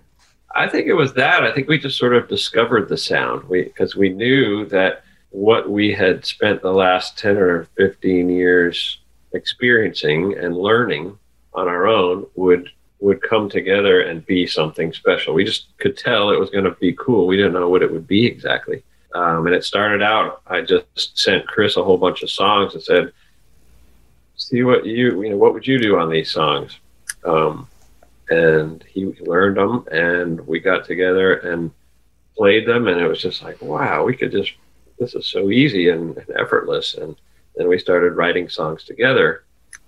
I 0.58 0.68
think 0.68 0.88
it 0.88 0.94
was 0.94 1.14
that. 1.14 1.44
I 1.44 1.54
think 1.54 1.68
we 1.68 1.78
just 1.78 2.00
sort 2.00 2.16
of 2.16 2.28
discovered 2.28 2.90
the 2.90 2.98
sound 2.98 3.48
because 3.48 3.96
we, 3.96 4.10
we 4.10 4.16
knew 4.16 4.66
that 4.66 5.04
what 5.30 5.70
we 5.70 5.94
had 5.94 6.26
spent 6.26 6.64
the 6.64 6.74
last 6.74 7.16
10 7.20 7.38
or 7.38 7.66
15 7.78 8.28
years 8.28 9.00
experiencing 9.34 10.36
and 10.36 10.58
learning 10.58 11.18
on 11.54 11.68
our 11.68 11.88
own 11.88 12.26
would 12.36 12.72
would 13.00 13.22
come 13.22 13.48
together 13.48 14.02
and 14.02 14.26
be 14.26 14.48
something 14.48 14.92
special. 14.92 15.36
We 15.36 15.44
just 15.44 15.68
could 15.78 15.96
tell 15.96 16.32
it 16.32 16.40
was 16.40 16.50
going 16.50 16.64
to 16.64 16.72
be 16.72 16.94
cool. 16.94 17.28
We 17.28 17.38
didn't 17.38 17.54
know 17.54 17.70
what 17.70 17.84
it 17.84 17.92
would 17.92 18.08
be 18.08 18.26
exactly. 18.26 18.82
Um, 19.14 19.46
and 19.46 19.56
it 19.56 19.64
started 19.64 20.02
out, 20.02 20.42
I 20.48 20.62
just 20.62 21.16
sent 21.16 21.46
Chris 21.46 21.78
a 21.78 21.84
whole 21.84 22.00
bunch 22.00 22.24
of 22.24 22.32
songs 22.32 22.74
and 22.74 22.82
said, 22.82 23.14
see 24.36 24.64
what 24.64 24.88
you, 24.88 25.22
you 25.22 25.30
know, 25.30 25.38
what 25.38 25.54
would 25.54 25.68
you 25.68 25.78
do 25.78 26.00
on 26.00 26.10
these 26.10 26.32
songs? 26.32 26.80
Um, 27.24 27.68
and 28.30 28.84
he 28.88 29.06
learned 29.22 29.58
them 29.58 29.86
and 29.92 30.46
we 30.46 30.60
got 30.60 30.86
together 30.86 31.36
and 31.36 31.72
played 32.36 32.68
them. 32.68 32.88
And 32.88 33.00
it 33.00 33.08
was 33.08 33.22
just 33.22 33.42
like, 33.42 33.62
wow, 33.62 34.04
we 34.04 34.16
could 34.16 34.32
just, 34.32 34.54
this 35.00 35.16
is 35.16 35.28
so 35.28 35.50
easy 35.50 35.90
and, 35.90 36.18
and 36.18 36.30
effortless. 36.38 36.96
And 36.96 37.16
then 37.56 37.68
we 37.68 37.80
started 37.80 38.14
writing 38.14 38.50
songs 38.50 38.84
together. 38.84 39.44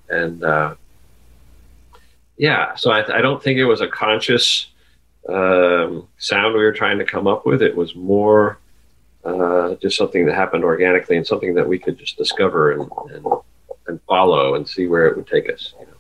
And, 0.10 0.44
uh, 0.44 0.76
yeah, 2.38 2.76
so 2.76 2.92
I, 2.92 3.18
I, 3.18 3.22
don't 3.22 3.44
think 3.44 3.60
it 3.60 3.66
was 3.66 3.82
a 3.82 3.88
conscious 3.88 4.68
um, 5.28 6.08
sound 6.18 6.56
we 6.56 6.64
were 6.64 6.72
trying 6.72 6.98
to 7.00 7.06
come 7.06 7.28
up 7.28 7.46
with. 7.46 7.62
It 7.62 7.76
was 7.76 7.96
more 7.96 8.58
uh, 9.26 9.76
just 9.76 9.98
something 9.98 10.26
that 10.26 10.36
happened 10.36 10.64
organically 10.64 11.18
and 11.18 11.28
something 11.28 11.54
that 11.56 11.68
we 11.68 11.78
could 11.78 12.00
just 12.00 12.18
discover 12.18 12.72
and, 12.72 12.90
and, 13.12 13.26
and 13.88 14.02
follow 14.04 14.56
and 14.56 14.68
see 14.68 14.88
where 14.88 15.08
it 15.08 15.18
would 15.18 15.28
take 15.28 15.52
us. 15.52 15.74
You 15.80 15.86
know? 15.86 15.99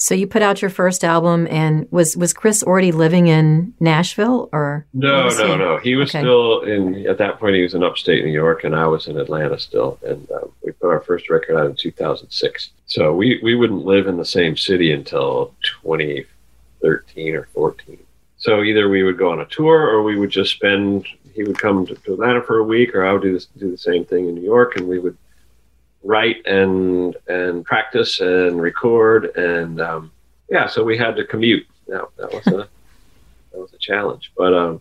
So 0.00 0.14
you 0.14 0.28
put 0.28 0.42
out 0.42 0.62
your 0.62 0.70
first 0.70 1.02
album, 1.02 1.48
and 1.50 1.88
was 1.90 2.16
was 2.16 2.32
Chris 2.32 2.62
already 2.62 2.92
living 2.92 3.26
in 3.26 3.74
Nashville, 3.80 4.48
or 4.52 4.86
no, 4.94 5.28
no, 5.28 5.46
he? 5.46 5.56
no? 5.56 5.76
He 5.78 5.96
was 5.96 6.10
okay. 6.10 6.20
still 6.20 6.60
in. 6.60 7.04
At 7.08 7.18
that 7.18 7.40
point, 7.40 7.56
he 7.56 7.62
was 7.62 7.74
in 7.74 7.82
upstate 7.82 8.24
New 8.24 8.30
York, 8.30 8.62
and 8.62 8.76
I 8.76 8.86
was 8.86 9.08
in 9.08 9.18
Atlanta 9.18 9.58
still. 9.58 9.98
And 10.06 10.30
um, 10.30 10.52
we 10.62 10.70
put 10.70 10.90
our 10.90 11.00
first 11.00 11.28
record 11.28 11.56
out 11.56 11.66
in 11.66 11.74
2006. 11.74 12.70
So 12.86 13.12
we 13.12 13.40
we 13.42 13.56
wouldn't 13.56 13.84
live 13.84 14.06
in 14.06 14.16
the 14.16 14.24
same 14.24 14.56
city 14.56 14.92
until 14.92 15.52
2013 15.82 17.34
or 17.34 17.48
14. 17.52 17.98
So 18.36 18.62
either 18.62 18.88
we 18.88 19.02
would 19.02 19.18
go 19.18 19.32
on 19.32 19.40
a 19.40 19.46
tour, 19.46 19.88
or 19.88 20.04
we 20.04 20.16
would 20.16 20.30
just 20.30 20.52
spend. 20.52 21.08
He 21.34 21.42
would 21.42 21.58
come 21.58 21.86
to, 21.86 21.96
to 21.96 22.12
Atlanta 22.12 22.40
for 22.42 22.58
a 22.58 22.64
week, 22.64 22.94
or 22.94 23.04
I 23.04 23.12
would 23.12 23.22
do 23.22 23.32
this, 23.32 23.46
do 23.46 23.68
the 23.68 23.78
same 23.78 24.04
thing 24.04 24.28
in 24.28 24.36
New 24.36 24.42
York, 24.44 24.76
and 24.76 24.86
we 24.86 25.00
would 25.00 25.16
write 26.02 26.46
and 26.46 27.16
and 27.26 27.64
practice 27.64 28.20
and 28.20 28.60
record 28.60 29.36
and 29.36 29.80
um, 29.80 30.12
yeah, 30.48 30.66
so 30.66 30.82
we 30.82 30.96
had 30.96 31.16
to 31.16 31.24
commute. 31.24 31.66
That, 31.86 32.08
that 32.16 32.32
was 32.32 32.46
a 32.46 32.50
that 33.52 33.60
was 33.60 33.72
a 33.72 33.78
challenge, 33.78 34.32
but 34.36 34.54
um, 34.54 34.80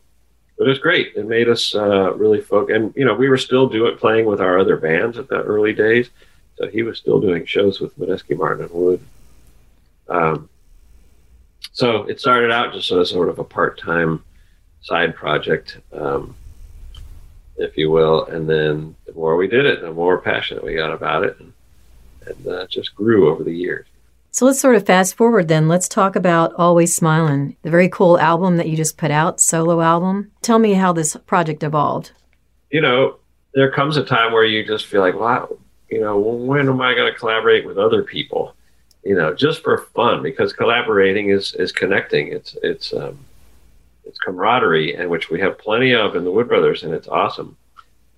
but 0.57 0.65
it 0.65 0.69
was 0.69 0.79
great. 0.79 1.13
It 1.15 1.27
made 1.27 1.49
us 1.49 1.75
uh, 1.75 2.13
really 2.15 2.41
focus, 2.41 2.75
and 2.75 2.93
you 2.95 3.05
know, 3.05 3.13
we 3.13 3.29
were 3.29 3.37
still 3.37 3.67
doing 3.67 3.97
playing 3.97 4.25
with 4.25 4.41
our 4.41 4.59
other 4.59 4.77
bands 4.77 5.17
at 5.17 5.27
the 5.27 5.41
early 5.41 5.73
days. 5.73 6.09
So 6.57 6.67
he 6.67 6.81
was 6.81 6.97
still 6.97 7.19
doing 7.19 7.45
shows 7.45 7.79
with 7.79 7.97
Medeski 7.99 8.35
Martin 8.35 8.65
and 8.65 8.73
Wood. 8.73 8.99
Um, 10.09 10.49
so 11.71 12.03
it 12.03 12.19
started 12.19 12.51
out 12.51 12.73
just 12.73 12.91
as 12.91 13.11
sort 13.11 13.29
of 13.29 13.37
a 13.37 13.43
part-time 13.43 14.23
side 14.81 15.15
project. 15.15 15.77
Um, 15.93 16.35
if 17.57 17.77
you 17.77 17.91
will. 17.91 18.25
And 18.25 18.49
then 18.49 18.95
the 19.05 19.13
more 19.13 19.35
we 19.35 19.47
did 19.47 19.65
it, 19.65 19.81
the 19.81 19.93
more 19.93 20.19
passionate 20.19 20.63
we 20.63 20.75
got 20.75 20.91
about 20.91 21.23
it, 21.23 21.37
and, 21.39 21.53
and 22.25 22.47
uh, 22.47 22.67
just 22.67 22.95
grew 22.95 23.29
over 23.29 23.43
the 23.43 23.55
years. 23.55 23.85
So 24.31 24.45
let's 24.45 24.59
sort 24.59 24.75
of 24.75 24.85
fast 24.85 25.15
forward 25.15 25.47
then. 25.47 25.67
Let's 25.67 25.87
talk 25.87 26.15
about 26.15 26.53
Always 26.55 26.95
Smiling, 26.95 27.55
the 27.63 27.71
very 27.71 27.89
cool 27.89 28.19
album 28.19 28.57
that 28.57 28.69
you 28.69 28.77
just 28.77 28.97
put 28.97 29.09
out, 29.09 29.41
solo 29.41 29.81
album. 29.81 30.31
Tell 30.43 30.59
me 30.59 30.73
how 30.73 30.93
this 30.93 31.15
project 31.25 31.63
evolved. 31.63 32.11
You 32.69 32.81
know, 32.81 33.17
there 33.53 33.71
comes 33.71 33.97
a 33.97 34.05
time 34.05 34.33
where 34.33 34.45
you 34.45 34.63
just 34.63 34.85
feel 34.85 35.01
like, 35.01 35.15
wow, 35.15 35.57
you 35.89 36.01
know, 36.01 36.19
when 36.19 36.69
am 36.69 36.81
I 36.81 36.93
going 36.93 37.11
to 37.11 37.17
collaborate 37.17 37.65
with 37.65 37.79
other 37.79 38.03
people? 38.03 38.53
You 39.03 39.15
know, 39.15 39.33
just 39.33 39.63
for 39.63 39.79
fun, 39.95 40.21
because 40.21 40.53
collaborating 40.53 41.29
is 41.29 41.55
is 41.55 41.71
connecting. 41.71 42.27
It's 42.27 42.55
it's 42.61 42.93
um, 42.93 43.17
it's 44.07 44.19
camaraderie, 44.19 44.95
and 44.95 45.09
which 45.09 45.29
we 45.29 45.39
have 45.41 45.57
plenty 45.57 45.93
of 45.93 46.15
in 46.15 46.23
the 46.23 46.31
Wood 46.31 46.47
Brothers, 46.47 46.83
and 46.83 46.93
it's 46.93 47.07
awesome. 47.07 47.57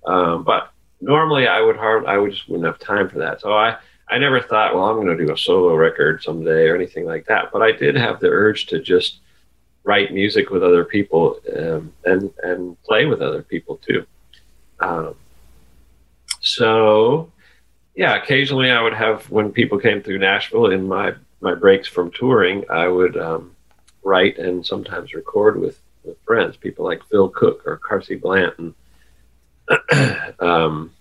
Um, 0.06 0.44
but 0.44 0.70
normally, 1.00 1.46
I 1.46 1.60
would 1.60 1.76
hard, 1.76 2.06
I 2.06 2.18
would 2.18 2.32
just 2.32 2.48
wouldn't 2.48 2.66
have 2.66 2.78
time 2.78 3.08
for 3.08 3.18
that. 3.18 3.40
So 3.40 3.52
I, 3.52 3.76
I 4.08 4.18
never 4.18 4.40
thought, 4.40 4.74
well, 4.74 4.84
I'm 4.84 4.96
going 4.96 5.16
to 5.16 5.26
do 5.26 5.32
a 5.32 5.38
solo 5.38 5.74
record 5.74 6.22
someday 6.22 6.68
or 6.68 6.74
anything 6.74 7.04
like 7.04 7.26
that. 7.26 7.50
But 7.52 7.62
I 7.62 7.72
did 7.72 7.96
have 7.96 8.20
the 8.20 8.28
urge 8.28 8.66
to 8.66 8.80
just 8.80 9.18
write 9.84 10.12
music 10.12 10.50
with 10.50 10.62
other 10.62 10.84
people 10.84 11.40
um, 11.58 11.92
and 12.04 12.30
and 12.42 12.80
play 12.82 13.06
with 13.06 13.20
other 13.22 13.42
people 13.42 13.76
too. 13.76 14.06
Um, 14.78 15.14
so, 16.40 17.30
yeah, 17.94 18.14
occasionally 18.22 18.70
I 18.70 18.82
would 18.82 18.94
have 18.94 19.30
when 19.30 19.52
people 19.52 19.78
came 19.78 20.02
through 20.02 20.18
Nashville 20.18 20.66
in 20.66 20.86
my 20.86 21.14
my 21.40 21.54
breaks 21.54 21.88
from 21.88 22.10
touring, 22.10 22.64
I 22.70 22.88
would 22.88 23.16
um, 23.16 23.56
write 24.02 24.38
and 24.38 24.64
sometimes 24.64 25.14
record 25.14 25.60
with, 25.60 25.80
with 26.04 26.16
friends, 26.24 26.56
people 26.56 26.84
like 26.84 27.04
Phil 27.10 27.28
Cook 27.28 27.66
or 27.66 27.78
Carsie 27.78 28.20
Blanton. 28.20 28.74
um, 30.40 30.92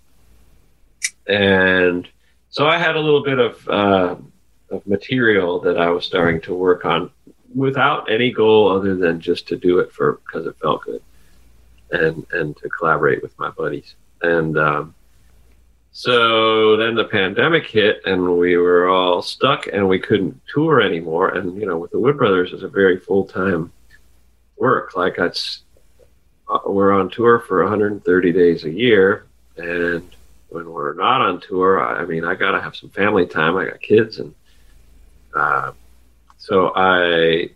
and 1.27 2.07
so 2.49 2.67
I 2.67 2.77
had 2.77 2.95
a 2.95 2.99
little 2.99 3.23
bit 3.23 3.39
of, 3.39 3.69
uh, 3.69 4.15
of 4.69 4.87
material 4.87 5.59
that 5.61 5.77
I 5.77 5.89
was 5.89 6.05
starting 6.05 6.41
to 6.41 6.53
work 6.53 6.85
on 6.85 7.11
without 7.53 8.11
any 8.11 8.31
goal 8.31 8.71
other 8.71 8.95
than 8.95 9.19
just 9.19 9.47
to 9.47 9.57
do 9.57 9.79
it 9.79 9.91
for 9.91 10.19
because 10.25 10.45
it 10.45 10.55
felt 10.61 10.83
good 10.83 11.01
and 11.91 12.25
and 12.31 12.55
to 12.57 12.69
collaborate 12.69 13.21
with 13.23 13.37
my 13.39 13.49
buddies 13.49 13.95
and 14.21 14.57
um, 14.57 14.93
so 15.99 16.77
then 16.77 16.95
the 16.95 17.03
pandemic 17.03 17.67
hit 17.67 17.99
and 18.05 18.37
we 18.37 18.55
were 18.55 18.87
all 18.87 19.21
stuck 19.21 19.67
and 19.67 19.85
we 19.85 19.99
couldn't 19.99 20.39
tour 20.47 20.79
anymore. 20.79 21.35
And, 21.35 21.59
you 21.59 21.65
know, 21.65 21.77
with 21.77 21.91
the 21.91 21.99
Wood 21.99 22.17
Brothers, 22.17 22.53
it's 22.53 22.63
a 22.63 22.69
very 22.69 22.97
full 22.97 23.25
time 23.25 23.73
work. 24.55 24.95
Like 24.95 25.17
that's, 25.17 25.63
uh, 26.47 26.59
we're 26.67 26.93
on 26.93 27.09
tour 27.09 27.39
for 27.39 27.61
130 27.63 28.31
days 28.31 28.63
a 28.63 28.69
year. 28.69 29.25
And 29.57 30.09
when 30.47 30.69
we're 30.69 30.93
not 30.93 31.19
on 31.19 31.41
tour, 31.41 31.85
I 31.85 32.05
mean, 32.05 32.23
I 32.23 32.33
got 32.33 32.51
to 32.51 32.61
have 32.61 32.77
some 32.77 32.91
family 32.91 33.25
time. 33.25 33.57
I 33.57 33.65
got 33.65 33.81
kids. 33.81 34.19
And 34.19 34.33
uh, 35.35 35.73
so 36.37 36.71
I, 36.77 37.49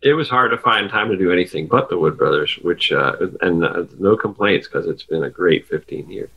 it 0.00 0.14
was 0.14 0.30
hard 0.30 0.52
to 0.52 0.56
find 0.56 0.88
time 0.88 1.10
to 1.10 1.18
do 1.18 1.30
anything 1.30 1.66
but 1.66 1.90
the 1.90 1.98
Wood 1.98 2.16
Brothers, 2.16 2.58
which, 2.62 2.90
uh, 2.90 3.16
and 3.42 3.62
uh, 3.62 3.84
no 3.98 4.16
complaints 4.16 4.66
because 4.66 4.86
it's 4.86 5.02
been 5.02 5.24
a 5.24 5.30
great 5.30 5.68
15 5.68 6.08
years. 6.08 6.30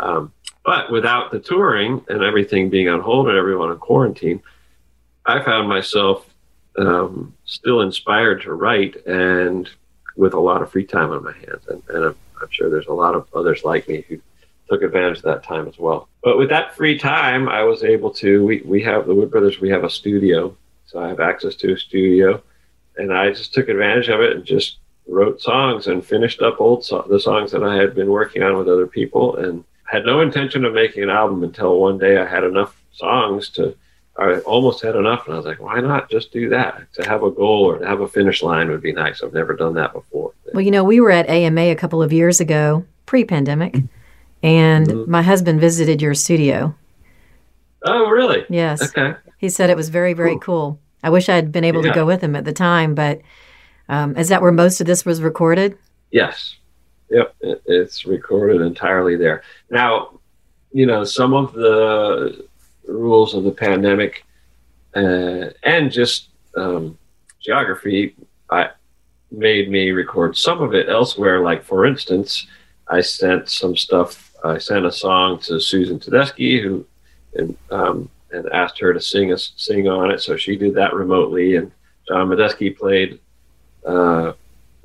Um, 0.00 0.32
but 0.64 0.90
without 0.90 1.30
the 1.30 1.38
touring 1.38 2.04
and 2.08 2.22
everything 2.22 2.70
being 2.70 2.88
on 2.88 3.00
hold 3.00 3.28
and 3.28 3.36
everyone 3.36 3.70
in 3.70 3.78
quarantine, 3.78 4.42
I 5.26 5.42
found 5.42 5.68
myself 5.68 6.26
um, 6.78 7.34
still 7.44 7.80
inspired 7.80 8.42
to 8.42 8.52
write 8.52 9.04
and 9.06 9.68
with 10.16 10.34
a 10.34 10.40
lot 10.40 10.62
of 10.62 10.70
free 10.70 10.84
time 10.84 11.10
on 11.10 11.24
my 11.24 11.32
hands. 11.32 11.66
And, 11.68 11.82
and 11.88 12.04
I'm, 12.06 12.16
I'm, 12.40 12.48
sure 12.50 12.70
there's 12.70 12.86
a 12.86 12.92
lot 12.92 13.14
of 13.14 13.26
others 13.34 13.64
like 13.64 13.88
me 13.88 14.04
who 14.08 14.18
took 14.68 14.82
advantage 14.82 15.18
of 15.18 15.24
that 15.24 15.42
time 15.42 15.66
as 15.66 15.78
well. 15.78 16.08
But 16.22 16.38
with 16.38 16.48
that 16.50 16.74
free 16.76 16.98
time, 16.98 17.48
I 17.48 17.62
was 17.62 17.82
able 17.82 18.10
to, 18.14 18.44
we, 18.44 18.62
we 18.64 18.82
have 18.82 19.06
the 19.06 19.14
Wood 19.14 19.30
Brothers, 19.30 19.60
we 19.60 19.70
have 19.70 19.84
a 19.84 19.90
studio. 19.90 20.56
So 20.86 21.02
I 21.02 21.08
have 21.08 21.20
access 21.20 21.54
to 21.56 21.72
a 21.72 21.78
studio. 21.78 22.42
And 22.96 23.12
I 23.12 23.30
just 23.30 23.54
took 23.54 23.68
advantage 23.68 24.08
of 24.08 24.20
it 24.20 24.36
and 24.36 24.44
just 24.44 24.78
wrote 25.08 25.40
songs 25.40 25.86
and 25.86 26.04
finished 26.04 26.42
up 26.42 26.60
old 26.60 26.84
so- 26.84 27.06
the 27.08 27.18
songs 27.18 27.50
that 27.52 27.64
I 27.64 27.76
had 27.76 27.94
been 27.94 28.10
working 28.10 28.42
on 28.42 28.56
with 28.56 28.68
other 28.68 28.86
people 28.86 29.36
and 29.36 29.64
had 29.90 30.06
no 30.06 30.20
intention 30.20 30.64
of 30.64 30.72
making 30.72 31.02
an 31.02 31.10
album 31.10 31.42
until 31.42 31.80
one 31.80 31.98
day 31.98 32.16
I 32.16 32.24
had 32.24 32.44
enough 32.44 32.80
songs 32.92 33.48
to, 33.50 33.76
I 34.16 34.38
almost 34.40 34.82
had 34.82 34.94
enough, 34.94 35.26
and 35.26 35.34
I 35.34 35.36
was 35.36 35.46
like, 35.46 35.60
why 35.60 35.80
not 35.80 36.08
just 36.08 36.32
do 36.32 36.48
that? 36.50 36.80
To 36.94 37.08
have 37.08 37.24
a 37.24 37.30
goal 37.30 37.64
or 37.64 37.78
to 37.78 37.86
have 37.86 38.00
a 38.00 38.06
finish 38.06 38.40
line 38.40 38.68
would 38.70 38.82
be 38.82 38.92
nice. 38.92 39.20
I've 39.20 39.32
never 39.32 39.56
done 39.56 39.74
that 39.74 39.92
before. 39.92 40.32
Well, 40.54 40.60
you 40.60 40.70
know, 40.70 40.84
we 40.84 41.00
were 41.00 41.10
at 41.10 41.28
AMA 41.28 41.62
a 41.62 41.74
couple 41.74 42.04
of 42.04 42.12
years 42.12 42.40
ago, 42.40 42.86
pre-pandemic, 43.06 43.74
and 44.44 44.86
mm-hmm. 44.86 45.10
my 45.10 45.22
husband 45.22 45.60
visited 45.60 46.00
your 46.00 46.14
studio. 46.14 46.72
Oh, 47.84 48.10
really? 48.10 48.44
Yes. 48.48 48.80
Okay. 48.82 49.16
He 49.38 49.48
said 49.48 49.70
it 49.70 49.76
was 49.76 49.88
very, 49.88 50.12
very 50.12 50.34
cool. 50.34 50.40
cool. 50.76 50.80
I 51.02 51.10
wish 51.10 51.28
I 51.28 51.34
had 51.34 51.50
been 51.50 51.64
able 51.64 51.84
yeah. 51.84 51.92
to 51.92 51.94
go 51.96 52.06
with 52.06 52.22
him 52.22 52.36
at 52.36 52.44
the 52.44 52.52
time, 52.52 52.94
but 52.94 53.22
um, 53.88 54.16
is 54.16 54.28
that 54.28 54.40
where 54.40 54.52
most 54.52 54.80
of 54.80 54.86
this 54.86 55.04
was 55.04 55.20
recorded? 55.20 55.76
Yes. 56.12 56.54
Yep, 57.10 57.34
it's 57.40 58.06
recorded 58.06 58.60
entirely 58.60 59.16
there. 59.16 59.42
Now, 59.68 60.20
you 60.72 60.86
know, 60.86 61.02
some 61.04 61.34
of 61.34 61.52
the 61.52 62.46
rules 62.86 63.34
of 63.34 63.44
the 63.44 63.50
pandemic 63.50 64.24
uh, 64.94 65.50
and 65.62 65.90
just 65.90 66.28
um, 66.56 66.96
geography 67.40 68.14
I, 68.50 68.70
made 69.30 69.70
me 69.70 69.90
record 69.90 70.36
some 70.36 70.60
of 70.60 70.74
it 70.74 70.88
elsewhere. 70.88 71.40
Like, 71.40 71.64
for 71.64 71.86
instance, 71.86 72.46
I 72.88 73.00
sent 73.00 73.48
some 73.48 73.76
stuff. 73.76 74.32
I 74.44 74.58
sent 74.58 74.86
a 74.86 74.92
song 74.92 75.38
to 75.40 75.60
Susan 75.60 75.98
Tedeschi, 75.98 76.62
who 76.62 76.86
and, 77.34 77.56
um, 77.70 78.08
and 78.32 78.48
asked 78.52 78.78
her 78.80 78.92
to 78.92 79.00
sing 79.00 79.32
us 79.32 79.52
sing 79.56 79.88
on 79.88 80.10
it. 80.10 80.20
So 80.20 80.36
she 80.36 80.56
did 80.56 80.74
that 80.74 80.94
remotely, 80.94 81.56
and 81.56 81.70
John 82.08 82.28
Medeski 82.28 82.76
played 82.76 83.20
uh, 83.86 84.32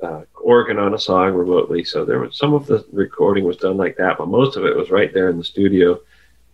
uh, 0.02 0.22
organ 0.46 0.78
on 0.78 0.94
a 0.94 0.98
song 0.98 1.34
remotely. 1.34 1.82
So 1.82 2.04
there 2.04 2.20
was 2.20 2.38
some 2.38 2.54
of 2.54 2.66
the 2.66 2.86
recording 2.92 3.44
was 3.44 3.56
done 3.56 3.76
like 3.76 3.96
that, 3.96 4.16
but 4.16 4.28
most 4.28 4.56
of 4.56 4.64
it 4.64 4.76
was 4.76 4.90
right 4.90 5.12
there 5.12 5.28
in 5.28 5.38
the 5.38 5.44
studio 5.44 5.98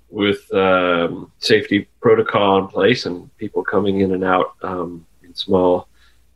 with 0.08 0.50
um, 0.54 1.30
safety 1.38 1.86
protocol 2.00 2.58
in 2.58 2.68
place 2.68 3.04
and 3.04 3.36
people 3.36 3.62
coming 3.62 4.00
in 4.00 4.14
and 4.14 4.24
out 4.24 4.54
um, 4.62 5.04
in 5.22 5.34
small 5.34 5.88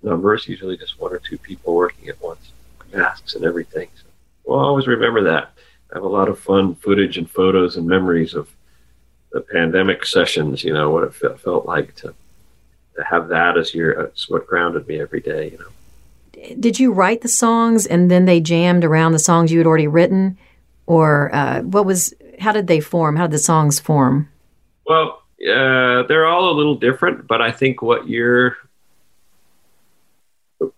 numbers, 0.03 0.47
usually 0.47 0.77
just 0.77 1.01
one 1.01 1.14
or 1.14 1.19
two 1.19 1.38
people 1.38 1.75
working 1.75 2.11
at 2.11 2.21
once, 2.21 2.53
masks 2.92 3.35
and 3.35 3.45
everything. 3.47 3.88
So 3.97 4.05
we'll 4.45 4.61
always 4.61 4.87
remember 4.87 5.23
that. 5.23 5.51
I 5.90 5.97
have 5.97 6.05
a 6.05 6.09
lot 6.09 6.29
of 6.29 6.38
fun 6.38 6.75
footage 6.75 7.16
and 7.16 7.31
photos 7.31 7.79
and 7.79 7.87
memories 7.87 8.35
of 8.35 8.51
the 9.33 9.40
pandemic 9.40 10.05
sessions. 10.05 10.62
You 10.62 10.75
know 10.75 10.90
what 10.90 11.05
it 11.05 11.40
felt, 11.40 11.64
like 11.64 11.95
to 11.97 12.14
to 12.97 13.05
have 13.05 13.29
that 13.29 13.57
as 13.57 13.75
your 13.75 14.12
what 14.29 14.47
grounded 14.47 14.87
me 14.87 15.01
every 15.01 15.21
day. 15.21 15.53
You 15.53 15.59
know. 15.59 15.76
Did 16.59 16.79
you 16.79 16.93
write 16.93 17.23
the 17.23 17.29
songs 17.29 17.87
and 17.87 18.11
then 18.11 18.25
they 18.25 18.41
jammed 18.41 18.85
around 18.85 19.13
the 19.13 19.19
songs 19.19 19.53
you 19.53 19.59
had 19.59 19.67
already 19.67 19.89
written, 19.89 20.39
or 20.87 21.35
uh, 21.35 21.63
what 21.63 21.87
was 21.87 22.15
how 22.39 22.53
did 22.53 22.67
they 22.67 22.81
form? 22.81 23.17
How 23.17 23.27
did 23.27 23.33
the 23.33 23.39
songs 23.39 23.81
form? 23.81 24.29
Well, 24.87 25.23
uh, 25.43 26.05
they're 26.05 26.27
all 26.27 26.51
a 26.51 26.57
little 26.57 26.77
different, 26.77 27.27
but 27.27 27.43
I 27.43 27.51
think 27.51 27.83
what 27.83 28.09
you're 28.09 28.57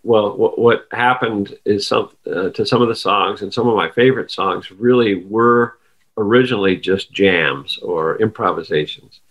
well, 0.03 0.35
what, 0.35 0.59
what 0.59 0.87
happened 0.91 1.57
is 1.65 1.87
some 1.87 2.09
uh, 2.25 2.49
to 2.49 2.65
some 2.65 2.81
of 2.81 2.87
the 2.87 2.95
songs 2.95 3.41
and 3.41 3.53
some 3.53 3.67
of 3.67 3.75
my 3.75 3.89
favorite 3.91 4.31
songs 4.31 4.71
really 4.71 5.23
were 5.25 5.77
originally 6.17 6.75
just 6.75 7.13
jams 7.13 7.77
or 7.79 8.17
improvisations, 8.21 9.21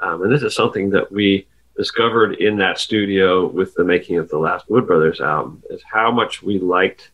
um, 0.00 0.22
and 0.22 0.32
this 0.32 0.42
is 0.42 0.54
something 0.54 0.90
that 0.90 1.12
we 1.12 1.46
discovered 1.76 2.34
in 2.34 2.56
that 2.58 2.78
studio 2.78 3.46
with 3.46 3.74
the 3.74 3.84
making 3.84 4.18
of 4.18 4.28
the 4.28 4.38
last 4.38 4.68
Wood 4.68 4.86
Brothers 4.86 5.20
album 5.20 5.62
is 5.70 5.82
how 5.90 6.10
much 6.10 6.42
we 6.42 6.58
liked 6.58 7.10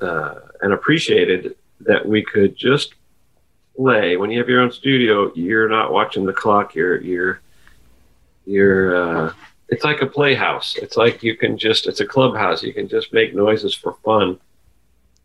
uh, 0.00 0.36
and 0.62 0.72
appreciated 0.72 1.56
that 1.80 2.06
we 2.06 2.22
could 2.22 2.56
just 2.56 2.94
play. 3.76 4.16
When 4.16 4.30
you 4.30 4.38
have 4.38 4.48
your 4.48 4.60
own 4.60 4.72
studio, 4.72 5.32
you're 5.34 5.68
not 5.68 5.92
watching 5.92 6.24
the 6.24 6.32
clock. 6.32 6.74
You're 6.74 7.00
you're 7.00 7.40
you're. 8.46 8.96
Uh, 8.96 9.32
it's 9.68 9.84
like 9.84 10.02
a 10.02 10.06
playhouse. 10.06 10.76
It's 10.76 10.96
like 10.96 11.22
you 11.22 11.36
can 11.36 11.58
just. 11.58 11.86
It's 11.86 12.00
a 12.00 12.06
clubhouse. 12.06 12.62
You 12.62 12.72
can 12.72 12.88
just 12.88 13.12
make 13.12 13.34
noises 13.34 13.74
for 13.74 13.94
fun, 14.04 14.38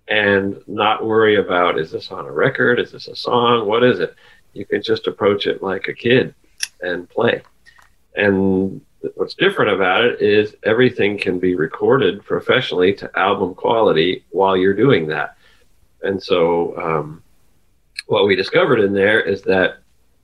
and 0.07 0.61
not 0.67 1.05
worry 1.05 1.35
about 1.35 1.79
is 1.79 1.91
this 1.91 2.11
on 2.11 2.25
a 2.25 2.31
record? 2.31 2.79
Is 2.79 2.91
this 2.91 3.07
a 3.07 3.15
song? 3.15 3.67
What 3.67 3.83
is 3.83 3.99
it? 3.99 4.15
You 4.53 4.65
can 4.65 4.81
just 4.81 5.07
approach 5.07 5.45
it 5.47 5.61
like 5.61 5.87
a 5.87 5.93
kid 5.93 6.33
and 6.81 7.09
play. 7.09 7.41
And 8.19 8.81
what's 9.15 9.33
different 9.33 9.71
about 9.71 10.03
it 10.03 10.21
is 10.21 10.55
everything 10.63 11.17
can 11.17 11.39
be 11.39 11.55
recorded 11.55 12.23
professionally 12.25 12.93
to 12.95 13.09
album 13.17 13.55
quality 13.55 14.25
while 14.31 14.57
you're 14.57 14.73
doing 14.73 15.07
that. 15.07 15.37
And 16.01 16.21
so 16.21 16.77
um, 16.77 17.23
what 18.07 18.27
we 18.27 18.35
discovered 18.35 18.81
in 18.81 18.93
there 18.93 19.21
is 19.21 19.41
that 19.43 19.77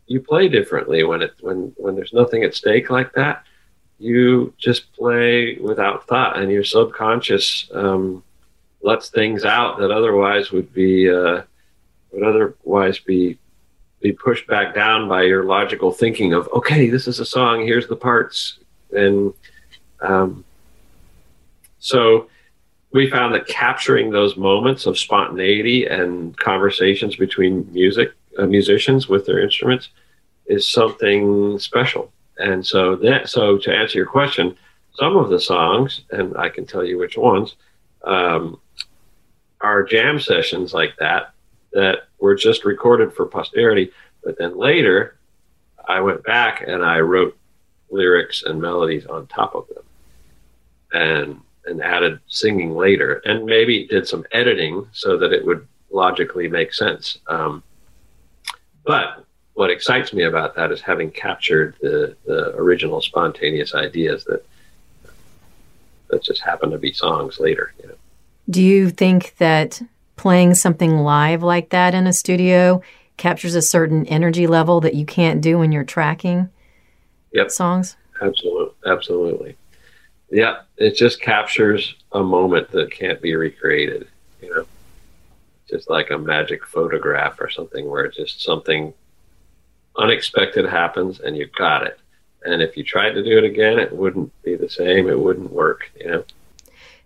you 0.08 0.20
play 0.20 0.50
differently 0.50 1.04
when 1.04 1.22
it 1.22 1.34
when 1.40 1.74
when 1.78 1.96
there's 1.96 2.14
nothing 2.14 2.44
at 2.44 2.54
stake 2.54 2.90
like 2.90 3.14
that. 3.14 3.44
You 3.98 4.54
just 4.58 4.92
play 4.94 5.58
without 5.58 6.06
thought, 6.06 6.38
and 6.38 6.52
your 6.52 6.66
subconscious 6.66 7.70
um, 7.74 8.24
lets 8.82 9.10
things 9.10 9.46
out 9.46 9.80
that 9.80 9.90
otherwise 9.90 10.52
would 10.52 10.74
be 10.74 11.10
uh, 11.10 11.44
would 12.12 12.24
otherwise 12.24 13.00
be 13.00 13.40
be 14.06 14.14
pushed 14.14 14.46
back 14.46 14.76
down 14.76 15.10
by 15.10 15.24
your 15.24 15.44
logical 15.46 15.92
thinking 15.92 16.32
of 16.34 16.48
okay, 16.54 16.90
this 16.90 17.08
is 17.08 17.20
a 17.20 17.26
song, 17.26 17.66
here's 17.66 17.88
the 17.88 17.96
parts, 17.96 18.60
and 18.92 19.34
um, 20.02 20.46
so 21.80 22.30
we 22.92 23.10
found 23.10 23.34
that 23.34 23.48
capturing 23.48 24.12
those 24.12 24.38
moments 24.38 24.86
of 24.86 24.98
spontaneity 24.98 25.88
and 25.88 26.38
conversations 26.38 27.16
between 27.16 27.68
music 27.74 28.14
uh, 28.38 28.46
musicians 28.46 29.10
with 29.10 29.26
their 29.26 29.40
instruments 29.40 29.90
is 30.46 30.68
something 30.68 31.58
special. 31.58 32.12
And 32.38 32.64
so 32.64 32.96
that 32.98 33.28
so 33.28 33.58
to 33.58 33.76
answer 33.76 33.98
your 33.98 34.08
question, 34.20 34.56
some 34.94 35.18
of 35.18 35.30
the 35.30 35.40
songs, 35.40 36.02
and 36.12 36.38
I 36.38 36.50
can 36.50 36.68
tell 36.68 36.86
you 36.86 37.00
which 37.00 37.18
ones, 37.18 37.56
um, 38.04 38.60
are 39.62 39.84
jam 39.84 40.20
sessions 40.20 40.76
like 40.76 40.96
that 41.00 41.35
that 41.76 42.08
were 42.20 42.36
just 42.36 42.66
recorded 42.66 43.14
for 43.14 43.28
posterity. 43.28 43.92
But 44.24 44.40
then 44.40 44.58
later, 44.58 45.18
I 45.88 46.00
went 46.02 46.24
back 46.24 46.64
and 46.66 46.84
I 46.84 47.02
wrote 47.02 47.38
lyrics 47.92 48.42
and 48.44 48.60
melodies 48.60 49.06
on 49.06 49.28
top 49.28 49.54
of 49.54 49.68
them. 49.68 49.84
And 50.92 51.42
and 51.68 51.82
added 51.82 52.20
singing 52.28 52.76
later, 52.76 53.22
and 53.26 53.46
maybe 53.46 53.88
did 53.88 54.08
some 54.08 54.24
editing 54.32 54.88
so 54.92 55.18
that 55.18 55.34
it 55.34 55.46
would 55.46 55.68
logically 55.90 56.48
make 56.48 56.74
sense. 56.74 57.18
Um, 57.28 57.64
but 58.86 59.26
what 59.56 59.72
excites 59.72 60.14
me 60.14 60.24
about 60.24 60.56
that 60.56 60.72
is 60.72 60.82
having 60.82 61.10
captured 61.10 61.76
the, 61.82 62.16
the 62.26 62.56
original 62.56 63.02
spontaneous 63.02 63.74
ideas 63.74 64.26
that 64.26 64.46
that 66.10 66.24
just 66.24 66.42
happen 66.42 66.70
to 66.70 66.78
be 66.78 66.94
songs 66.94 67.40
later. 67.40 67.74
You 67.82 67.90
know. 67.90 67.96
Do 68.48 68.62
you 68.62 68.92
think 68.92 69.36
that 69.38 69.82
playing 70.16 70.56
something 70.56 70.98
live 70.98 71.44
like 71.44 71.70
that 71.70 71.94
in 71.94 72.08
a 72.08 72.14
studio 72.14 72.82
captures 73.18 73.56
a 73.56 73.62
certain 73.62 74.06
energy 74.08 74.48
level 74.48 74.82
that 74.82 74.96
you 74.96 75.06
can't 75.06 75.42
do 75.42 75.58
when 75.60 75.72
you're 75.72 75.84
tracking 75.84 76.50
yep. 77.32 77.52
songs? 77.52 77.96
Absolutely, 78.22 78.74
absolutely. 78.86 79.58
Yeah, 80.30 80.62
it 80.78 80.96
just 80.96 81.22
captures 81.22 81.96
a 82.12 82.24
moment 82.24 82.72
that 82.72 82.92
can't 82.92 83.22
be 83.22 83.36
recreated. 83.36 84.08
You 84.42 84.56
know, 84.56 84.66
just 85.70 85.90
like 85.90 86.12
a 86.12 86.18
magic 86.18 86.66
photograph 86.66 87.40
or 87.40 87.50
something 87.50 87.90
where 87.90 88.08
just 88.08 88.42
something 88.42 88.94
unexpected 89.98 90.66
happens 90.66 91.20
and 91.20 91.38
you 91.38 91.48
got 91.58 91.86
it. 91.86 92.00
And 92.44 92.62
if 92.62 92.78
you 92.78 92.84
tried 92.84 93.12
to 93.12 93.24
do 93.24 93.38
it 93.38 93.44
again, 93.44 93.80
it 93.80 93.92
wouldn't 93.92 94.32
be 94.44 94.56
the 94.56 94.70
same. 94.70 95.10
It 95.10 95.20
wouldn't 95.20 95.52
work. 95.52 95.92
You 96.00 96.08
know. 96.08 96.26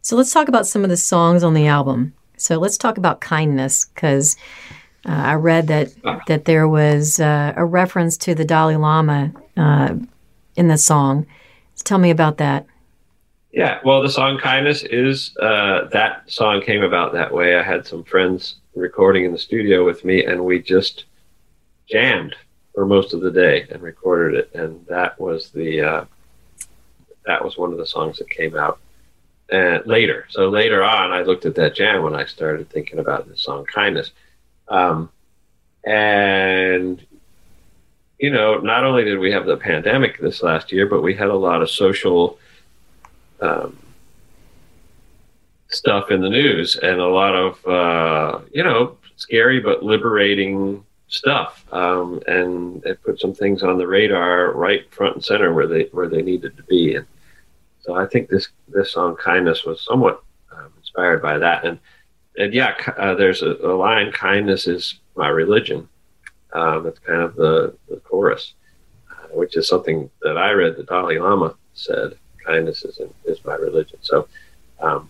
So 0.01 0.15
let's 0.15 0.33
talk 0.33 0.47
about 0.47 0.67
some 0.67 0.83
of 0.83 0.89
the 0.89 0.97
songs 0.97 1.43
on 1.43 1.53
the 1.53 1.67
album. 1.67 2.13
So 2.39 2.57
let's 2.57 2.77
talk 2.77 2.97
about 2.97 3.21
kindness 3.21 3.85
because 3.85 4.37
uh, 5.05 5.11
I 5.11 5.33
read 5.35 5.67
that 5.67 5.89
that 6.27 6.45
there 6.45 6.67
was 6.67 7.19
uh, 7.19 7.53
a 7.55 7.65
reference 7.65 8.17
to 8.17 8.35
the 8.35 8.45
Dalai 8.45 8.75
Lama 8.75 9.31
uh, 9.57 9.95
in 10.55 10.67
the 10.67 10.77
song. 10.77 11.25
So 11.75 11.83
tell 11.83 11.99
me 11.99 12.09
about 12.09 12.37
that. 12.37 12.65
Yeah, 13.51 13.79
well, 13.83 14.01
the 14.01 14.09
song 14.09 14.37
"Kindness" 14.37 14.83
is 14.83 15.35
uh, 15.37 15.87
that 15.91 16.29
song 16.29 16.61
came 16.61 16.83
about 16.83 17.13
that 17.13 17.33
way. 17.33 17.55
I 17.55 17.63
had 17.63 17.85
some 17.85 18.03
friends 18.03 18.55
recording 18.75 19.25
in 19.25 19.31
the 19.31 19.37
studio 19.37 19.85
with 19.85 20.05
me, 20.05 20.25
and 20.25 20.45
we 20.45 20.61
just 20.61 21.05
jammed 21.89 22.35
for 22.73 22.85
most 22.85 23.13
of 23.13 23.21
the 23.21 23.31
day 23.31 23.67
and 23.71 23.81
recorded 23.81 24.39
it. 24.39 24.51
And 24.53 24.85
that 24.87 25.19
was 25.19 25.49
the 25.49 25.81
uh, 25.81 26.05
that 27.25 27.43
was 27.43 27.57
one 27.57 27.71
of 27.71 27.77
the 27.77 27.85
songs 27.85 28.17
that 28.19 28.29
came 28.29 28.55
out 28.55 28.79
and 29.51 29.85
later. 29.85 30.25
So 30.29 30.49
later 30.49 30.83
on, 30.83 31.11
I 31.11 31.23
looked 31.23 31.45
at 31.45 31.55
that 31.55 31.75
jam 31.75 32.03
when 32.03 32.15
I 32.15 32.25
started 32.25 32.69
thinking 32.69 32.99
about 32.99 33.27
the 33.27 33.37
song 33.37 33.65
"Kindness," 33.65 34.11
um, 34.67 35.09
and 35.83 37.05
you 38.19 38.29
know, 38.29 38.57
not 38.57 38.83
only 38.83 39.05
did 39.05 39.17
we 39.17 39.31
have 39.31 39.45
the 39.45 39.57
pandemic 39.57 40.19
this 40.19 40.43
last 40.43 40.71
year, 40.71 40.85
but 40.85 41.01
we 41.01 41.15
had 41.15 41.29
a 41.29 41.35
lot 41.35 41.61
of 41.61 41.69
social 41.69 42.37
um, 43.39 43.77
stuff 45.69 46.11
in 46.11 46.21
the 46.21 46.29
news 46.29 46.75
and 46.75 46.99
a 46.99 47.07
lot 47.07 47.35
of 47.35 47.65
uh, 47.65 48.39
you 48.53 48.63
know 48.63 48.97
scary 49.15 49.59
but 49.59 49.83
liberating 49.83 50.83
stuff. 51.07 51.65
Um, 51.73 52.21
and 52.27 52.83
it 52.85 53.01
put 53.03 53.19
some 53.19 53.33
things 53.33 53.63
on 53.63 53.77
the 53.77 53.87
radar 53.87 54.51
right 54.53 54.91
front 54.93 55.15
and 55.15 55.25
center 55.25 55.53
where 55.53 55.67
they 55.67 55.83
where 55.91 56.07
they 56.07 56.21
needed 56.21 56.55
to 56.57 56.63
be. 56.63 56.95
And 56.95 57.05
so 57.81 57.95
I 57.95 58.05
think 58.05 58.29
this 58.29 58.49
this 58.67 58.91
song 58.91 59.15
kindness 59.15 59.65
was 59.65 59.83
somewhat 59.83 60.23
um, 60.51 60.71
inspired 60.77 61.21
by 61.21 61.37
that 61.37 61.65
and 61.65 61.79
and 62.37 62.53
yeah 62.53 62.75
uh, 62.97 63.15
there's 63.15 63.41
a, 63.41 63.51
a, 63.63 63.73
line 63.75 64.11
kindness 64.11 64.67
is 64.67 64.99
my 65.15 65.27
religion 65.27 65.87
um, 66.53 66.83
that's 66.83 66.99
kind 66.99 67.21
of 67.21 67.35
the, 67.35 67.75
the 67.89 67.97
chorus 67.97 68.53
uh, 69.11 69.27
which 69.33 69.57
is 69.57 69.67
something 69.67 70.09
that 70.21 70.37
I 70.37 70.51
read 70.51 70.75
the 70.77 70.83
Dalai 70.83 71.19
Lama 71.19 71.55
said 71.73 72.17
kindness 72.49 72.83
is, 72.83 72.99
is 73.25 73.43
my 73.45 73.55
religion. 73.55 73.99
So, 74.01 74.27
um, 74.79 75.09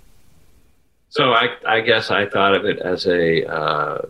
so 1.10 1.34
I, 1.34 1.56
I 1.66 1.82
guess 1.82 2.12
I 2.12 2.28
thought 2.28 2.56
of 2.56 2.66
it 2.66 2.80
as 2.80 3.08
a 3.08 3.46
uh, 3.46 4.02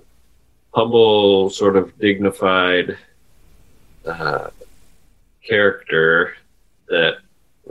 humble, 0.74 1.50
sort 1.50 1.76
of 1.76 1.98
dignified 2.00 2.98
uh, 4.06 4.50
character 5.48 6.36
that 6.88 7.18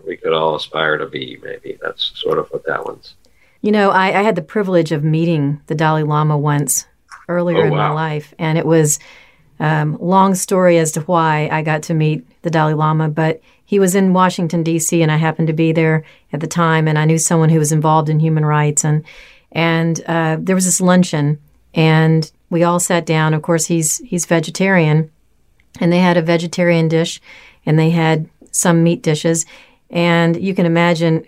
we 0.06 0.16
could 0.16 0.32
all 0.32 0.56
aspire 0.56 0.98
to 0.98 1.06
be. 1.06 1.38
Maybe 1.42 1.78
that's 1.80 2.12
sort 2.18 2.38
of 2.38 2.48
what 2.48 2.64
that 2.66 2.84
one's. 2.84 3.14
You 3.61 3.72
know, 3.72 3.90
I, 3.90 4.20
I 4.20 4.22
had 4.22 4.37
the 4.37 4.42
privilege 4.42 4.92
of 4.92 5.02
meeting 5.02 5.61
the 5.66 5.74
Dalai 5.74 6.04
Lama 6.04 6.38
once 6.38 6.87
earlier 7.28 7.64
Oh, 7.64 7.66
in 7.66 7.70
my 7.70 7.90
life, 7.90 8.32
and 8.38 8.56
it 8.56 8.66
was 8.66 8.98
um, 9.61 9.98
long 10.00 10.34
story 10.34 10.78
as 10.78 10.92
to 10.92 11.00
why 11.02 11.48
I 11.50 11.62
got 11.62 11.82
to 11.84 11.94
meet 11.94 12.24
the 12.42 12.50
Dalai 12.50 12.74
Lama. 12.74 13.08
But 13.08 13.40
he 13.64 13.78
was 13.78 13.94
in 13.94 14.12
Washington 14.12 14.62
D.C. 14.62 15.02
and 15.02 15.11
I 15.11 15.16
happened 15.16 15.48
to 15.48 15.52
be 15.52 15.72
there 15.72 16.04
at 16.32 16.40
the 16.40 16.46
time, 16.46 16.88
and 16.88 16.98
I 16.98 17.04
knew 17.04 17.18
someone 17.18 17.50
who 17.50 17.58
was 17.58 17.72
involved 17.72 18.08
in 18.08 18.20
human 18.20 18.44
rights, 18.44 18.84
and 18.84 19.04
and 19.52 20.00
uh, 20.06 20.37
there 20.38 20.54
was 20.54 20.64
this 20.64 20.80
luncheon, 20.80 21.38
and 21.74 22.30
we 22.50 22.62
all 22.62 22.80
sat 22.80 23.06
down. 23.06 23.34
Of 23.34 23.42
course, 23.42 23.66
he's 23.66 23.98
he's 23.98 24.26
vegetarian, 24.26 25.11
and 25.80 25.92
they 25.92 25.98
had 25.98 26.16
a 26.16 26.22
vegetarian 26.22 26.88
dish, 26.88 27.20
and 27.66 27.78
they 27.78 27.90
had 27.90 28.28
some 28.52 28.82
meat 28.82 29.02
dishes, 29.02 29.44
and 29.90 30.40
you 30.40 30.55
can 30.55 30.66
imagine 30.66 31.24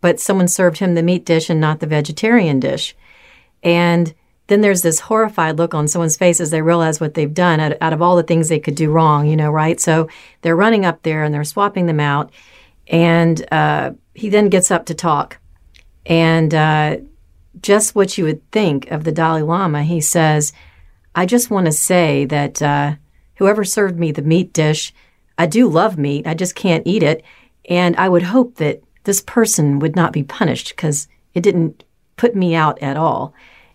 but 0.00 0.20
someone 0.20 0.48
served 0.48 0.78
him 0.78 0.94
the 0.94 1.02
meat 1.02 1.24
dish 1.24 1.50
and 1.50 1.60
not 1.60 1.80
the 1.80 1.86
vegetarian 1.86 2.60
dish. 2.60 2.94
And 3.62 4.14
then 4.46 4.60
there's 4.60 4.82
this 4.82 5.00
horrified 5.00 5.58
look 5.58 5.74
on 5.74 5.88
someone's 5.88 6.16
face 6.16 6.40
as 6.40 6.50
they 6.50 6.62
realize 6.62 7.00
what 7.00 7.14
they've 7.14 7.32
done 7.32 7.60
out, 7.60 7.76
out 7.80 7.92
of 7.92 8.00
all 8.00 8.16
the 8.16 8.22
things 8.22 8.48
they 8.48 8.60
could 8.60 8.76
do 8.76 8.90
wrong, 8.90 9.26
you 9.26 9.36
know, 9.36 9.50
right? 9.50 9.80
So 9.80 10.08
they're 10.42 10.56
running 10.56 10.84
up 10.84 11.02
there 11.02 11.24
and 11.24 11.34
they're 11.34 11.44
swapping 11.44 11.86
them 11.86 12.00
out. 12.00 12.30
And 12.86 13.44
uh, 13.52 13.92
he 14.14 14.28
then 14.28 14.48
gets 14.48 14.70
up 14.70 14.86
to 14.86 14.94
talk. 14.94 15.38
And 16.06 16.54
uh, 16.54 16.98
just 17.60 17.94
what 17.94 18.16
you 18.16 18.24
would 18.24 18.50
think 18.50 18.90
of 18.90 19.04
the 19.04 19.12
Dalai 19.12 19.42
Lama, 19.42 19.82
he 19.82 20.00
says, 20.00 20.52
I 21.14 21.26
just 21.26 21.50
want 21.50 21.66
to 21.66 21.72
say 21.72 22.24
that 22.26 22.62
uh, 22.62 22.94
whoever 23.36 23.64
served 23.64 23.98
me 23.98 24.12
the 24.12 24.22
meat 24.22 24.52
dish, 24.52 24.94
I 25.36 25.46
do 25.46 25.68
love 25.68 25.98
meat, 25.98 26.26
I 26.26 26.34
just 26.34 26.54
can't 26.54 26.86
eat 26.86 27.02
it. 27.02 27.22
And 27.68 27.94
I 27.96 28.08
would 28.08 28.22
hope 28.22 28.56
that 28.56 28.82
this 29.04 29.20
person 29.20 29.78
would 29.78 29.94
not 29.94 30.12
be 30.12 30.22
punished 30.22 30.70
because 30.70 31.06
it 31.34 31.42
didn't 31.42 31.84
put 32.16 32.34
me 32.34 32.54
out 32.54 32.82
at 32.82 32.96
all. 32.96 33.34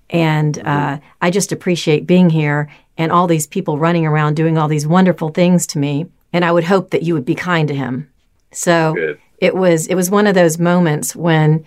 And 0.09 0.59
uh, 0.59 0.99
I 1.21 1.31
just 1.31 1.51
appreciate 1.51 2.05
being 2.05 2.29
here 2.29 2.69
and 2.97 3.11
all 3.11 3.27
these 3.27 3.47
people 3.47 3.79
running 3.79 4.05
around 4.05 4.35
doing 4.35 4.57
all 4.57 4.67
these 4.67 4.85
wonderful 4.85 5.29
things 5.29 5.65
to 5.67 5.79
me. 5.79 6.07
And 6.31 6.43
I 6.43 6.51
would 6.51 6.65
hope 6.65 6.89
that 6.91 7.03
you 7.03 7.13
would 7.13 7.25
be 7.25 7.35
kind 7.35 7.67
to 7.67 7.75
him. 7.75 8.11
So 8.51 8.93
Good. 8.93 9.19
it 9.37 9.55
was 9.55 9.87
it 9.87 9.95
was 9.95 10.11
one 10.11 10.27
of 10.27 10.35
those 10.35 10.59
moments 10.59 11.15
when, 11.15 11.65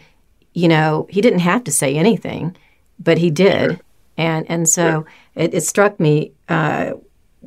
you 0.54 0.68
know, 0.68 1.06
he 1.10 1.20
didn't 1.20 1.40
have 1.40 1.64
to 1.64 1.72
say 1.72 1.96
anything, 1.96 2.56
but 2.98 3.18
he 3.18 3.30
did. 3.30 3.80
And 4.16 4.48
and 4.48 4.68
so 4.68 5.06
it, 5.34 5.54
it 5.54 5.62
struck 5.62 5.98
me 6.00 6.32
uh, 6.48 6.92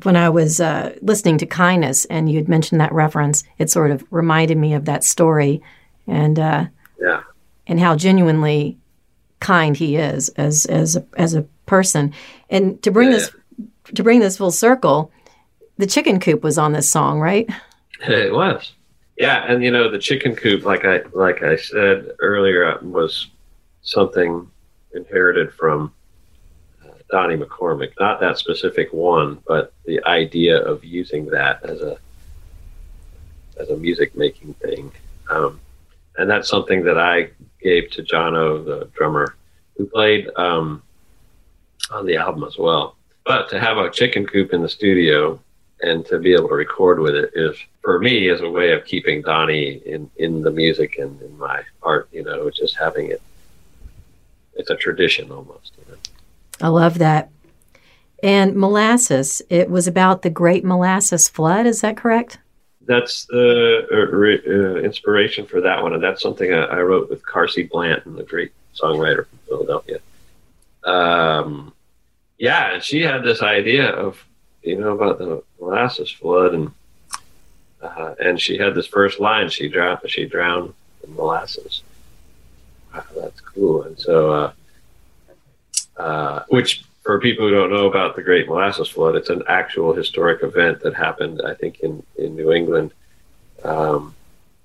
when 0.02 0.16
I 0.16 0.28
was 0.28 0.60
uh, 0.60 0.96
listening 1.02 1.38
to 1.38 1.46
Kindness, 1.46 2.04
and 2.06 2.30
you 2.30 2.36
had 2.38 2.48
mentioned 2.48 2.80
that 2.80 2.92
reference. 2.92 3.44
It 3.58 3.70
sort 3.70 3.90
of 3.90 4.04
reminded 4.10 4.56
me 4.58 4.74
of 4.74 4.84
that 4.86 5.04
story, 5.04 5.62
and 6.06 6.38
uh, 6.38 6.66
Yeah. 7.00 7.22
and 7.66 7.80
how 7.80 7.96
genuinely 7.96 8.76
kind 9.40 9.76
he 9.76 9.96
is 9.96 10.28
as 10.30 10.66
as 10.66 10.96
a, 10.96 11.04
as 11.16 11.34
a 11.34 11.42
person. 11.66 12.12
And 12.50 12.82
to 12.82 12.90
bring 12.90 13.10
Yeah, 13.10 13.16
this 13.18 13.30
to 13.94 14.02
bring 14.02 14.20
this 14.20 14.36
full 14.38 14.50
circle, 14.50 15.10
the 15.78 15.86
chicken 15.86 16.20
coop 16.20 16.42
was 16.42 16.58
on 16.58 16.72
this 16.72 16.90
song, 16.90 17.20
right? 17.20 17.48
It 18.08 18.32
was. 18.32 18.72
Yeah, 19.16 19.44
and 19.46 19.62
you 19.62 19.70
know 19.70 19.90
the 19.90 19.98
chicken 19.98 20.34
coop, 20.34 20.64
like 20.64 20.84
I 20.84 21.02
like 21.12 21.42
I 21.42 21.56
said 21.56 22.08
earlier, 22.20 22.78
was 22.82 23.28
something 23.82 24.48
inherited 24.94 25.52
from 25.54 25.92
Donnie 27.10 27.36
McCormick. 27.36 27.92
Not 27.98 28.20
that 28.20 28.38
specific 28.38 28.92
one, 28.92 29.38
but 29.46 29.72
the 29.84 30.02
idea 30.04 30.60
of 30.60 30.84
using 30.84 31.26
that 31.26 31.62
as 31.64 31.80
a 31.80 31.98
as 33.58 33.68
a 33.68 33.76
music 33.76 34.16
making 34.16 34.54
thing, 34.54 34.90
um, 35.28 35.60
and 36.16 36.30
that's 36.30 36.48
something 36.48 36.82
that 36.84 36.98
I 36.98 37.30
gave 37.60 37.90
to 37.90 38.02
Jano, 38.02 38.64
the 38.64 38.88
drummer, 38.94 39.36
who 39.76 39.86
played 39.86 40.30
um, 40.36 40.82
on 41.90 42.06
the 42.06 42.16
album 42.16 42.44
as 42.44 42.56
well. 42.56 42.96
But 43.26 43.50
to 43.50 43.60
have 43.60 43.76
a 43.76 43.90
chicken 43.90 44.26
coop 44.26 44.54
in 44.54 44.62
the 44.62 44.68
studio 44.68 45.38
and 45.82 46.04
to 46.06 46.18
be 46.18 46.32
able 46.32 46.48
to 46.48 46.54
record 46.54 47.00
with 47.00 47.14
it 47.14 47.32
is 47.34 47.56
for 47.82 47.98
me 47.98 48.28
is 48.28 48.40
a 48.40 48.50
way 48.50 48.72
of 48.72 48.84
keeping 48.84 49.22
Donnie 49.22 49.82
in 49.86 50.10
in 50.16 50.42
the 50.42 50.50
music 50.50 50.98
and 50.98 51.20
in 51.20 51.36
my 51.38 51.62
art. 51.82 52.08
You 52.12 52.24
know, 52.24 52.50
just 52.50 52.76
having 52.76 53.10
it. 53.10 53.22
It's 54.54 54.70
a 54.70 54.76
tradition 54.76 55.30
almost. 55.30 55.72
I 56.60 56.68
love 56.68 56.98
that. 56.98 57.30
And 58.22 58.54
molasses, 58.54 59.40
it 59.48 59.70
was 59.70 59.86
about 59.86 60.22
the 60.22 60.30
Great 60.30 60.64
Molasses 60.64 61.28
Flood. 61.28 61.66
Is 61.66 61.80
that 61.80 61.96
correct? 61.96 62.38
That's 62.82 63.24
the 63.26 63.86
uh, 63.90 63.96
re- 64.14 64.42
uh, 64.46 64.76
inspiration 64.76 65.46
for 65.46 65.60
that 65.60 65.82
one, 65.82 65.94
and 65.94 66.02
that's 66.02 66.22
something 66.22 66.52
I, 66.52 66.64
I 66.64 66.80
wrote 66.82 67.08
with 67.08 67.24
Carsie 67.24 67.68
Blanton, 67.70 68.16
the 68.16 68.24
great 68.24 68.52
songwriter 68.74 69.26
from 69.26 69.38
Philadelphia. 69.46 69.98
Um, 70.84 71.72
yeah, 72.38 72.74
and 72.74 72.82
she 72.82 73.02
had 73.02 73.22
this 73.22 73.42
idea 73.42 73.90
of 73.90 74.22
you 74.62 74.78
know 74.78 74.92
about 74.92 75.18
the 75.18 75.42
molasses 75.60 76.10
flood, 76.10 76.54
and 76.54 76.70
uh, 77.82 78.14
and 78.18 78.40
she 78.40 78.58
had 78.58 78.74
this 78.74 78.86
first 78.86 79.20
line: 79.20 79.50
she 79.50 79.68
drowned, 79.68 80.00
she 80.06 80.26
drowned 80.26 80.74
in 81.04 81.14
molasses. 81.14 81.82
Wow, 82.92 83.04
that's 83.16 83.40
cool. 83.40 83.82
And 83.84 83.98
so, 83.98 84.52
uh, 86.00 86.44
which 86.48 86.82
for 87.02 87.20
people 87.20 87.46
who 87.46 87.54
don't 87.54 87.70
know 87.70 87.86
about 87.86 88.16
the 88.16 88.22
Great 88.22 88.48
Molasses 88.48 88.88
Flood, 88.88 89.16
it's 89.16 89.28
an 89.28 89.42
actual 89.48 89.92
historic 89.92 90.42
event 90.42 90.80
that 90.80 90.94
happened, 90.94 91.42
I 91.44 91.54
think, 91.54 91.80
in, 91.80 92.02
in 92.16 92.34
New 92.34 92.52
England 92.52 92.92
um, 93.64 94.14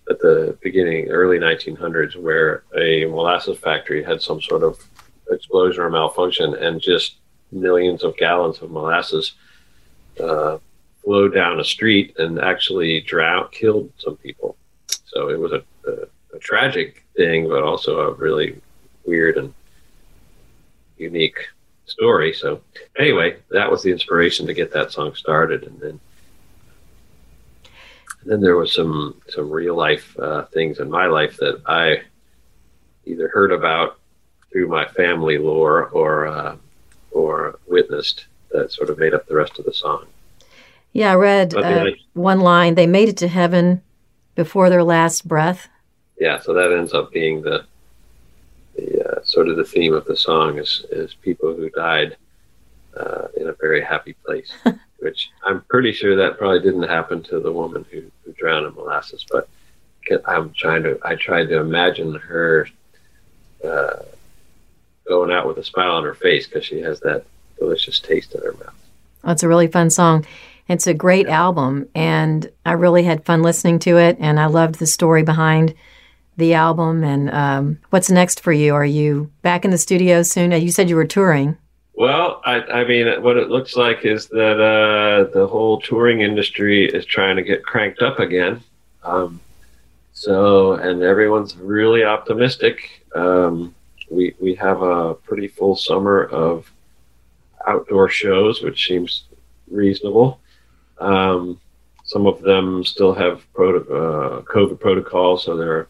at 0.09 0.19
the 0.19 0.57
beginning, 0.61 1.09
early 1.09 1.37
1900s, 1.37 2.15
where 2.15 2.63
a 2.77 3.05
molasses 3.05 3.57
factory 3.57 4.01
had 4.01 4.21
some 4.21 4.41
sort 4.41 4.63
of 4.63 4.79
explosion 5.29 5.83
or 5.83 5.89
malfunction, 5.89 6.55
and 6.55 6.79
just 6.81 7.15
millions 7.51 8.03
of 8.03 8.15
gallons 8.15 8.61
of 8.61 8.71
molasses 8.71 9.33
uh, 10.21 10.57
flowed 11.03 11.33
down 11.33 11.59
a 11.59 11.65
street 11.65 12.15
and 12.17 12.39
actually 12.39 13.01
drowned, 13.01 13.51
killed 13.51 13.91
some 13.97 14.15
people. 14.17 14.55
So 14.87 15.29
it 15.29 15.39
was 15.39 15.51
a, 15.51 15.63
a, 15.85 16.35
a 16.35 16.39
tragic 16.39 17.03
thing, 17.17 17.49
but 17.49 17.63
also 17.63 17.99
a 17.99 18.13
really 18.13 18.61
weird 19.05 19.37
and 19.37 19.53
unique 20.97 21.37
story. 21.85 22.33
So 22.33 22.61
anyway, 22.97 23.37
that 23.51 23.69
was 23.69 23.83
the 23.83 23.91
inspiration 23.91 24.47
to 24.47 24.53
get 24.53 24.71
that 24.73 24.91
song 24.91 25.15
started, 25.15 25.63
and 25.63 25.79
then 25.79 25.99
and 28.21 28.31
then 28.31 28.41
there 28.41 28.55
was 28.55 28.73
some 28.73 29.21
some 29.29 29.49
real 29.49 29.75
life 29.75 30.17
uh, 30.19 30.45
things 30.45 30.79
in 30.79 30.89
my 30.89 31.05
life 31.05 31.37
that 31.37 31.61
I 31.65 32.01
either 33.05 33.27
heard 33.27 33.51
about 33.51 33.99
through 34.51 34.67
my 34.67 34.85
family 34.87 35.37
lore 35.37 35.89
or 35.89 36.27
uh, 36.27 36.55
or 37.11 37.59
witnessed 37.67 38.25
that 38.51 38.71
sort 38.71 38.89
of 38.89 38.97
made 38.97 39.13
up 39.13 39.27
the 39.27 39.35
rest 39.35 39.59
of 39.59 39.65
the 39.65 39.73
song. 39.73 40.05
Yeah, 40.93 41.11
I 41.11 41.15
read 41.15 41.53
uh, 41.53 41.91
one 42.13 42.39
line. 42.39 42.75
They 42.75 42.87
made 42.87 43.09
it 43.09 43.17
to 43.17 43.27
heaven 43.27 43.81
before 44.33 44.69
their 44.69 44.83
last 44.83 45.27
breath. 45.27 45.67
Yeah, 46.17 46.39
so 46.39 46.53
that 46.53 46.71
ends 46.71 46.93
up 46.93 47.11
being 47.11 47.41
the 47.41 47.65
the 48.75 49.14
uh, 49.14 49.14
sort 49.35 49.49
of 49.49 49.57
the 49.57 49.65
theme 49.65 49.93
of 49.93 50.05
the 50.05 50.15
song 50.15 50.57
is 50.57 50.85
is 50.89 51.13
people 51.13 51.53
who 51.53 51.69
died 51.71 52.15
uh, 52.95 53.27
in 53.35 53.49
a 53.49 53.53
very 53.53 53.83
happy 53.83 54.13
place, 54.25 54.51
which 54.99 55.29
I'm 55.43 55.59
pretty 55.73 55.91
sure 55.91 56.15
that 56.15 56.37
probably 56.37 56.61
didn't 56.61 56.87
happen 56.87 57.21
to 57.23 57.41
the 57.41 57.51
woman 57.51 57.85
who, 57.91 58.03
who 58.23 58.31
drowned 58.31 58.65
in 58.65 58.73
molasses. 58.73 59.25
But 59.29 59.49
I'm 60.25 60.53
trying 60.53 60.83
to 60.83 60.97
I 61.03 61.15
tried 61.15 61.49
to 61.49 61.59
imagine 61.59 62.15
her 62.15 62.69
uh, 63.63 63.97
going 65.05 65.31
out 65.31 65.47
with 65.47 65.57
a 65.57 65.65
smile 65.65 65.91
on 65.91 66.05
her 66.05 66.15
face 66.15 66.47
because 66.47 66.65
she 66.65 66.79
has 66.79 67.01
that 67.01 67.25
delicious 67.59 67.99
taste 67.99 68.33
in 68.33 68.41
her 68.41 68.53
mouth. 68.53 68.81
It's 69.27 69.43
a 69.43 69.49
really 69.49 69.67
fun 69.67 69.89
song. 69.89 70.25
It's 70.69 70.87
a 70.87 70.93
great 70.93 71.27
album, 71.27 71.89
and 71.93 72.49
I 72.65 72.71
really 72.71 73.03
had 73.03 73.25
fun 73.25 73.43
listening 73.43 73.79
to 73.79 73.97
it, 73.97 74.15
and 74.19 74.39
I 74.39 74.45
loved 74.45 74.75
the 74.75 74.87
story 74.87 75.23
behind 75.23 75.75
the 76.37 76.53
album. 76.53 77.03
And 77.03 77.29
um, 77.31 77.79
what's 77.89 78.09
next 78.09 78.39
for 78.41 78.53
you? 78.53 78.73
Are 78.73 78.85
you 78.85 79.31
back 79.41 79.65
in 79.65 79.71
the 79.71 79.77
studio 79.77 80.23
soon? 80.23 80.53
Uh, 80.53 80.57
You 80.57 80.71
said 80.71 80.89
you 80.89 80.95
were 80.95 81.05
touring. 81.05 81.57
Well, 81.93 82.41
I, 82.43 82.55
I 82.61 82.85
mean, 82.85 83.21
what 83.23 83.37
it 83.37 83.49
looks 83.49 83.75
like 83.77 84.03
is 84.03 84.27
that 84.27 84.59
uh, 84.59 85.31
the 85.33 85.47
whole 85.47 85.79
touring 85.79 86.21
industry 86.21 86.85
is 86.85 87.05
trying 87.05 87.37
to 87.37 87.41
get 87.41 87.63
cranked 87.63 88.01
up 88.01 88.19
again. 88.19 88.61
Um, 89.03 89.39
so, 90.11 90.73
and 90.73 91.03
everyone's 91.03 91.55
really 91.55 92.03
optimistic. 92.03 93.05
Um, 93.15 93.73
we 94.11 94.35
we 94.39 94.55
have 94.55 94.81
a 94.81 95.13
pretty 95.13 95.47
full 95.47 95.75
summer 95.75 96.25
of 96.25 96.69
outdoor 97.65 98.09
shows, 98.09 98.61
which 98.61 98.87
seems 98.87 99.23
reasonable. 99.71 100.39
Um, 100.99 101.59
some 102.03 102.27
of 102.27 102.41
them 102.41 102.83
still 102.85 103.13
have 103.13 103.41
proto- 103.53 103.93
uh, 103.93 104.41
COVID 104.43 104.79
protocols, 104.79 105.43
so 105.43 105.55
they're 105.57 105.87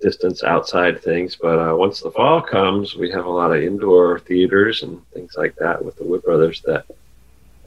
distance 0.00 0.42
outside 0.42 1.02
things. 1.02 1.36
But 1.36 1.58
uh, 1.58 1.76
once 1.76 2.00
the 2.00 2.10
fall 2.10 2.40
comes, 2.40 2.94
we 2.96 3.10
have 3.10 3.26
a 3.26 3.30
lot 3.30 3.54
of 3.54 3.62
indoor 3.62 4.20
theaters 4.20 4.82
and 4.82 5.04
things 5.10 5.34
like 5.36 5.56
that 5.56 5.84
with 5.84 5.96
the 5.96 6.04
Wood 6.04 6.22
Brothers 6.22 6.62
that 6.62 6.86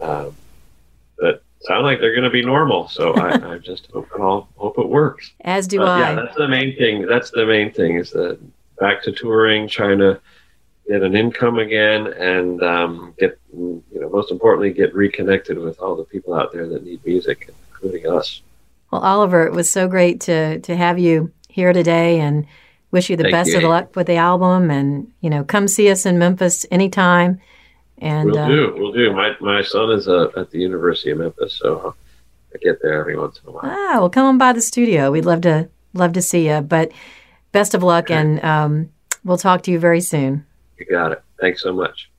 um, 0.02 0.36
that 1.18 1.42
sound 1.62 1.86
like 1.86 2.00
they're 2.00 2.16
going 2.16 2.24
to 2.24 2.30
be 2.30 2.44
normal. 2.44 2.88
So 2.88 3.14
I, 3.14 3.54
I 3.54 3.58
just 3.58 3.90
hope 3.92 4.10
it 4.14 4.22
all 4.22 4.50
hope 4.56 4.78
it 4.78 4.88
works. 4.88 5.32
As 5.42 5.68
do 5.68 5.80
but, 5.80 5.88
I. 5.88 6.00
Yeah, 6.00 6.16
that's 6.16 6.38
the 6.38 6.48
main 6.48 6.76
thing. 6.76 7.06
That's 7.06 7.32
the 7.32 7.46
main 7.46 7.72
thing 7.72 7.98
is 7.98 8.12
that 8.12 8.40
back 8.80 9.04
to 9.04 9.12
touring, 9.12 9.68
trying 9.68 10.00
to 10.00 10.20
get 10.88 11.04
an 11.04 11.16
income 11.16 11.60
again, 11.60 12.08
and 12.08 12.64
um, 12.64 13.14
get 13.20 13.40
you 13.54 13.84
know 13.94 14.10
most 14.10 14.32
importantly 14.32 14.72
get 14.72 14.94
reconnected 14.94 15.58
with 15.58 15.80
all 15.80 15.96
the 15.96 16.04
people 16.04 16.34
out 16.34 16.52
there 16.52 16.68
that 16.68 16.84
need 16.84 17.06
music, 17.06 17.50
including 17.70 18.08
us. 18.08 18.42
Well, 18.92 19.02
Oliver, 19.02 19.46
it 19.46 19.54
was 19.54 19.70
so 19.70 19.88
great 19.88 20.20
to 20.22 20.60
to 20.60 20.76
have 20.76 21.00
you 21.00 21.32
here 21.52 21.74
today, 21.74 22.20
and 22.20 22.45
wish 22.91 23.10
you 23.10 23.16
the 23.16 23.24
Thank 23.24 23.34
best 23.34 23.49
you. 23.52 23.58
of 23.58 23.64
luck 23.64 23.95
with 23.95 24.08
the 24.08 24.16
album. 24.16 24.72
And 24.72 25.12
you 25.22 25.30
know, 25.30 25.43
come 25.43 25.68
see 25.68 25.89
us 25.89 26.06
in 26.06 26.18
Memphis 26.18 26.66
anytime. 26.72 27.39
And 27.99 28.32
We'll 28.32 28.39
uh, 28.39 28.47
do. 28.47 28.74
We'll 28.78 28.91
do. 28.91 29.14
My 29.14 29.36
my 29.39 29.62
son 29.62 29.91
is 29.91 30.08
uh, 30.08 30.30
at 30.36 30.49
the 30.52 30.60
University 30.60 31.12
of 31.12 31.20
Memphis, 31.20 31.54
so 31.54 31.95
I 32.54 32.58
get 32.58 32.82
there 32.82 32.99
every 32.99 33.18
once 33.18 33.39
in 33.43 33.49
a 33.49 33.52
while. 33.52 33.62
ah, 33.66 33.99
well, 33.99 34.10
come 34.10 34.26
on 34.26 34.38
by 34.38 34.54
the 34.54 34.62
studio. 34.62 35.12
We'd 35.12 35.26
love 35.26 35.41
to 35.41 35.70
love 35.93 36.14
to 36.14 36.22
see 36.22 36.47
you. 36.47 36.62
But 36.62 36.91
best 37.52 37.74
of 37.76 37.84
luck, 37.84 38.10
and 38.10 38.43
um, 38.43 38.89
we'll 39.24 39.38
talk 39.38 39.62
to 39.64 39.72
you 39.72 39.80
very 39.80 40.02
soon. 40.02 40.45
You 40.78 40.86
got 40.88 41.12
it. 41.12 41.22
Thanks 41.39 41.62
so 41.62 41.74
much. 41.74 42.10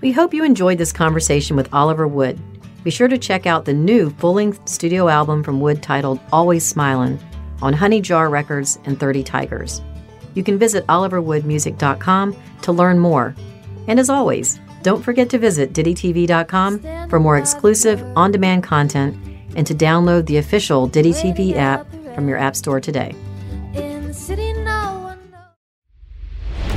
We 0.00 0.12
hope 0.12 0.34
you 0.34 0.44
enjoyed 0.44 0.78
this 0.78 0.92
conversation 0.92 1.54
with 1.54 1.72
Oliver 1.72 2.08
Wood. 2.08 2.40
Be 2.84 2.90
sure 2.90 3.06
to 3.06 3.18
check 3.18 3.46
out 3.46 3.64
the 3.64 3.72
new 3.72 4.10
full 4.10 4.34
length 4.34 4.68
studio 4.68 5.08
album 5.08 5.44
from 5.44 5.60
Wood 5.60 5.82
titled 5.82 6.18
Always 6.32 6.72
Smilin' 6.72 7.20
on 7.62 7.72
Honey 7.72 8.00
Jar 8.00 8.28
Records 8.28 8.78
and 8.84 8.98
30 8.98 9.22
Tigers. 9.22 9.80
You 10.34 10.42
can 10.42 10.58
visit 10.58 10.86
oliverwoodmusic.com 10.86 12.36
to 12.62 12.72
learn 12.72 12.98
more. 12.98 13.34
And 13.88 14.00
as 14.00 14.10
always, 14.10 14.60
don't 14.82 15.02
forget 15.02 15.30
to 15.30 15.38
visit 15.38 15.72
DittyTV.com 15.72 17.08
for 17.08 17.20
more 17.20 17.38
exclusive 17.38 18.02
on 18.16 18.32
demand 18.32 18.64
content 18.64 19.16
and 19.56 19.66
to 19.66 19.74
download 19.74 20.26
the 20.26 20.38
official 20.38 20.86
Ditty 20.86 21.12
TV 21.12 21.56
app 21.56 21.86
from 22.14 22.28
your 22.28 22.38
App 22.38 22.56
Store 22.56 22.80
today. 22.80 23.14
In 23.74 24.08
the 24.08 24.14
city, 24.14 24.52
no 24.54 25.00
one 25.02 25.18
knows. 25.30 26.74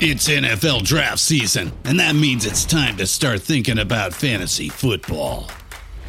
It's 0.00 0.28
NFL 0.28 0.84
draft 0.84 1.18
season, 1.18 1.72
and 1.84 1.98
that 1.98 2.14
means 2.14 2.44
it's 2.44 2.64
time 2.64 2.96
to 2.98 3.06
start 3.06 3.40
thinking 3.40 3.78
about 3.78 4.12
fantasy 4.14 4.68
football. 4.68 5.48